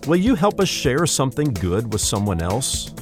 Will 0.07 0.17
you 0.17 0.35
help 0.35 0.59
us 0.61 0.69
share 0.71 1.05
something 1.05 1.53
good 1.53 1.93
with 1.93 2.01
someone 2.01 2.41
else? 2.41 2.95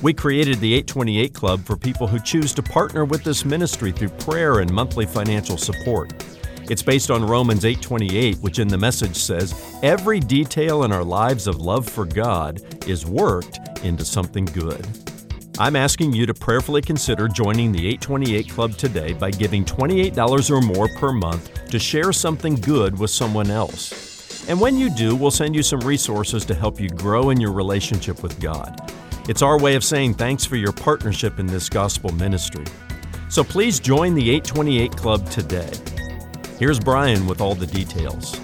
We 0.00 0.12
created 0.12 0.60
the 0.60 0.74
828 0.74 1.34
Club 1.34 1.64
for 1.64 1.76
people 1.76 2.06
who 2.06 2.20
choose 2.20 2.54
to 2.54 2.62
partner 2.62 3.04
with 3.04 3.24
this 3.24 3.44
ministry 3.44 3.90
through 3.90 4.10
prayer 4.10 4.60
and 4.60 4.72
monthly 4.72 5.06
financial 5.06 5.56
support. 5.56 6.12
It's 6.70 6.82
based 6.82 7.10
on 7.10 7.26
Romans 7.26 7.64
8:28, 7.64 8.38
which 8.40 8.58
in 8.58 8.68
the 8.68 8.78
message 8.78 9.16
says, 9.16 9.54
"Every 9.82 10.20
detail 10.20 10.84
in 10.84 10.92
our 10.92 11.04
lives 11.04 11.46
of 11.46 11.60
love 11.60 11.88
for 11.88 12.04
God 12.04 12.60
is 12.86 13.04
worked 13.04 13.58
into 13.84 14.04
something 14.04 14.44
good." 14.44 14.86
I'm 15.58 15.76
asking 15.76 16.14
you 16.14 16.24
to 16.26 16.34
prayerfully 16.34 16.80
consider 16.80 17.28
joining 17.28 17.72
the 17.72 17.86
828 17.86 18.48
Club 18.48 18.76
today 18.76 19.12
by 19.12 19.30
giving 19.30 19.64
$28 19.64 20.50
or 20.50 20.60
more 20.60 20.88
per 20.98 21.12
month 21.12 21.50
to 21.70 21.78
share 21.78 22.12
something 22.12 22.54
good 22.54 22.98
with 22.98 23.10
someone 23.10 23.50
else. 23.50 24.44
And 24.48 24.60
when 24.60 24.76
you 24.76 24.88
do, 24.90 25.14
we'll 25.14 25.30
send 25.30 25.54
you 25.54 25.62
some 25.62 25.80
resources 25.80 26.44
to 26.46 26.54
help 26.54 26.80
you 26.80 26.88
grow 26.88 27.30
in 27.30 27.40
your 27.40 27.52
relationship 27.52 28.22
with 28.22 28.40
God. 28.40 28.92
It's 29.28 29.42
our 29.42 29.58
way 29.58 29.76
of 29.76 29.84
saying 29.84 30.14
thanks 30.14 30.44
for 30.44 30.56
your 30.56 30.72
partnership 30.72 31.38
in 31.38 31.46
this 31.46 31.68
gospel 31.68 32.12
ministry. 32.12 32.64
So 33.28 33.44
please 33.44 33.78
join 33.78 34.14
the 34.14 34.30
828 34.30 34.96
Club 34.96 35.30
today. 35.30 35.70
Here's 36.62 36.78
Brian 36.78 37.26
with 37.26 37.40
all 37.40 37.56
the 37.56 37.66
details. 37.66 38.38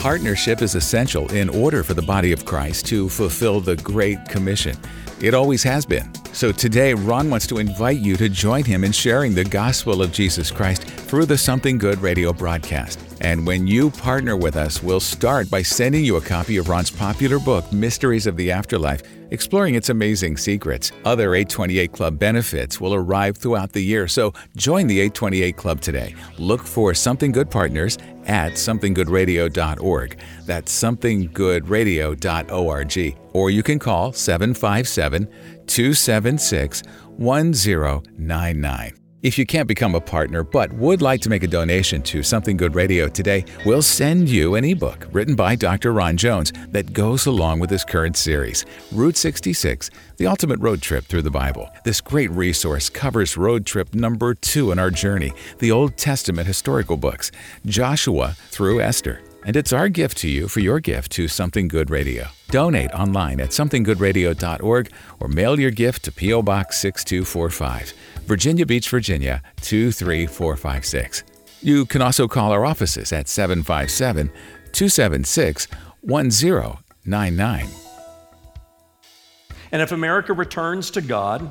Partnership 0.00 0.62
is 0.62 0.74
essential 0.74 1.30
in 1.32 1.48
order 1.48 1.84
for 1.84 1.94
the 1.94 2.02
body 2.02 2.32
of 2.32 2.44
Christ 2.44 2.86
to 2.86 3.08
fulfill 3.08 3.60
the 3.60 3.76
Great 3.76 4.28
Commission. 4.28 4.76
It 5.20 5.32
always 5.32 5.62
has 5.62 5.86
been. 5.86 6.12
So 6.32 6.50
today, 6.50 6.94
Ron 6.94 7.30
wants 7.30 7.46
to 7.46 7.58
invite 7.58 7.98
you 7.98 8.16
to 8.16 8.28
join 8.28 8.64
him 8.64 8.82
in 8.82 8.90
sharing 8.90 9.32
the 9.32 9.44
gospel 9.44 10.02
of 10.02 10.10
Jesus 10.10 10.50
Christ 10.50 10.82
through 10.82 11.26
the 11.26 11.38
Something 11.38 11.78
Good 11.78 12.00
radio 12.00 12.32
broadcast. 12.32 13.07
And 13.20 13.46
when 13.46 13.66
you 13.66 13.90
partner 13.90 14.36
with 14.36 14.56
us, 14.56 14.82
we'll 14.82 15.00
start 15.00 15.50
by 15.50 15.62
sending 15.62 16.04
you 16.04 16.16
a 16.16 16.20
copy 16.20 16.58
of 16.58 16.68
Ron's 16.68 16.90
popular 16.90 17.38
book, 17.38 17.72
Mysteries 17.72 18.26
of 18.26 18.36
the 18.36 18.52
Afterlife, 18.52 19.02
exploring 19.30 19.74
its 19.74 19.88
amazing 19.88 20.36
secrets. 20.36 20.92
Other 21.04 21.34
828 21.34 21.92
Club 21.92 22.18
benefits 22.18 22.80
will 22.80 22.94
arrive 22.94 23.36
throughout 23.36 23.72
the 23.72 23.82
year, 23.82 24.08
so 24.08 24.32
join 24.56 24.86
the 24.86 25.00
828 25.00 25.56
Club 25.56 25.80
today. 25.80 26.14
Look 26.38 26.62
for 26.62 26.94
Something 26.94 27.32
Good 27.32 27.50
Partners 27.50 27.98
at 28.26 28.52
somethinggoodradio.org. 28.52 30.18
That's 30.44 30.82
somethinggoodradio.org. 30.82 33.16
Or 33.32 33.50
you 33.50 33.62
can 33.62 33.78
call 33.78 34.12
757 34.12 35.26
276 35.66 36.82
1099. 37.16 38.97
If 39.20 39.36
you 39.36 39.44
can't 39.44 39.66
become 39.66 39.96
a 39.96 40.00
partner 40.00 40.44
but 40.44 40.72
would 40.74 41.02
like 41.02 41.20
to 41.22 41.28
make 41.28 41.42
a 41.42 41.48
donation 41.48 42.02
to 42.02 42.22
Something 42.22 42.56
Good 42.56 42.76
Radio 42.76 43.08
today, 43.08 43.44
we'll 43.66 43.82
send 43.82 44.28
you 44.28 44.54
an 44.54 44.64
ebook 44.64 45.08
written 45.10 45.34
by 45.34 45.56
Dr. 45.56 45.92
Ron 45.92 46.16
Jones 46.16 46.52
that 46.68 46.92
goes 46.92 47.26
along 47.26 47.58
with 47.58 47.68
this 47.68 47.82
current 47.82 48.16
series, 48.16 48.64
Route 48.92 49.16
66 49.16 49.90
The 50.18 50.28
Ultimate 50.28 50.60
Road 50.60 50.82
Trip 50.82 51.04
Through 51.04 51.22
the 51.22 51.32
Bible. 51.32 51.68
This 51.84 52.00
great 52.00 52.30
resource 52.30 52.88
covers 52.88 53.36
road 53.36 53.66
trip 53.66 53.92
number 53.92 54.34
two 54.34 54.70
in 54.70 54.78
our 54.78 54.90
journey, 54.90 55.32
the 55.58 55.72
Old 55.72 55.96
Testament 55.96 56.46
historical 56.46 56.96
books, 56.96 57.32
Joshua 57.66 58.36
through 58.50 58.80
Esther. 58.80 59.20
And 59.44 59.56
it's 59.56 59.72
our 59.72 59.88
gift 59.88 60.18
to 60.18 60.28
you 60.28 60.46
for 60.46 60.60
your 60.60 60.78
gift 60.78 61.10
to 61.12 61.26
Something 61.26 61.66
Good 61.66 61.90
Radio. 61.90 62.28
Donate 62.50 62.92
online 62.92 63.40
at 63.40 63.50
somethinggoodradio.org 63.50 64.92
or 65.18 65.28
mail 65.28 65.58
your 65.58 65.70
gift 65.70 66.04
to 66.04 66.12
P.O. 66.12 66.42
Box 66.42 66.78
6245. 66.78 67.94
Virginia 68.28 68.66
Beach, 68.66 68.90
Virginia 68.90 69.42
23456. 69.62 71.24
You 71.62 71.86
can 71.86 72.02
also 72.02 72.28
call 72.28 72.52
our 72.52 72.66
offices 72.66 73.10
at 73.10 73.26
757 73.26 74.28
276 74.72 75.66
1099. 76.02 77.66
And 79.72 79.82
if 79.82 79.92
America 79.92 80.34
returns 80.34 80.90
to 80.90 81.00
God, 81.00 81.50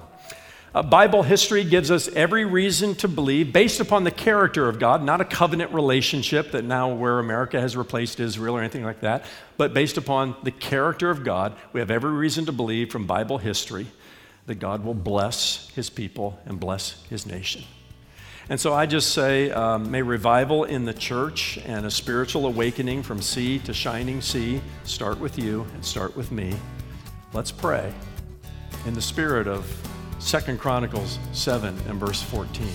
uh, 0.76 0.84
Bible 0.84 1.24
history 1.24 1.64
gives 1.64 1.90
us 1.90 2.10
every 2.10 2.46
reason 2.46 2.94
to 2.96 3.08
believe, 3.08 3.52
based 3.52 3.80
upon 3.80 4.04
the 4.04 4.12
character 4.12 4.70
of 4.70 4.78
God, 4.78 5.04
not 5.04 5.20
a 5.20 5.26
covenant 5.26 5.74
relationship 5.74 6.52
that 6.52 6.64
now 6.64 6.94
where 6.94 7.18
America 7.18 7.60
has 7.60 7.76
replaced 7.76 8.20
Israel 8.20 8.56
or 8.56 8.60
anything 8.60 8.84
like 8.84 9.02
that, 9.02 9.26
but 9.58 9.74
based 9.74 9.98
upon 9.98 10.36
the 10.44 10.52
character 10.52 11.10
of 11.10 11.24
God, 11.24 11.56
we 11.74 11.80
have 11.80 11.90
every 11.90 12.12
reason 12.12 12.46
to 12.46 12.52
believe 12.52 12.92
from 12.92 13.08
Bible 13.08 13.40
history 13.40 13.88
that 14.48 14.56
God 14.56 14.84
will 14.84 14.94
bless 14.94 15.70
his 15.76 15.90
people 15.90 16.40
and 16.46 16.60
bless 16.60 17.04
his 17.10 17.26
nation. 17.26 17.64
And 18.50 18.60
so 18.60 18.74
I 18.74 18.86
just 18.86 19.14
say, 19.14 19.52
um, 19.52 19.92
may 19.92 20.02
revival 20.02 20.64
in 20.64 20.86
the 20.86 20.94
church 20.94 21.60
and 21.66 21.86
a 21.86 21.92
spiritual 21.92 22.48
awakening 22.48 23.04
from 23.04 23.22
sea 23.22 23.60
to 23.60 23.74
shining 23.74 24.22
sea 24.22 24.62
start 24.86 25.20
with 25.20 25.38
you 25.38 25.68
and 25.74 25.84
start 25.84 26.16
with 26.16 26.32
me. 26.32 26.56
Let's 27.34 27.52
pray 27.52 27.94
in 28.86 28.94
the 28.94 29.02
spirit 29.02 29.48
of 29.48 29.70
Second 30.20 30.60
Chronicles 30.60 31.20
7 31.34 31.78
and 31.90 32.00
verse 32.00 32.24
14. 32.24 32.68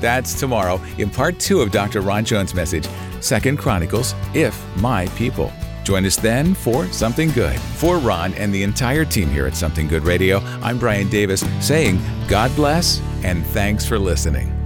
That's 0.00 0.38
tomorrow 0.40 0.80
in 0.96 1.10
part 1.10 1.38
two 1.38 1.60
of 1.60 1.70
Dr. 1.70 2.00
Ron 2.00 2.24
Jones' 2.24 2.54
message, 2.54 2.88
Second 3.20 3.58
Chronicles, 3.58 4.14
If 4.34 4.58
My 4.78 5.06
People. 5.08 5.52
Join 5.90 6.06
us 6.06 6.14
then 6.14 6.54
for 6.54 6.86
Something 6.92 7.32
Good. 7.32 7.58
For 7.58 7.98
Ron 7.98 8.32
and 8.34 8.54
the 8.54 8.62
entire 8.62 9.04
team 9.04 9.28
here 9.28 9.44
at 9.46 9.56
Something 9.56 9.88
Good 9.88 10.04
Radio, 10.04 10.38
I'm 10.62 10.78
Brian 10.78 11.08
Davis 11.08 11.44
saying 11.58 12.00
God 12.28 12.54
bless 12.54 13.02
and 13.24 13.44
thanks 13.46 13.86
for 13.86 13.98
listening. 13.98 14.59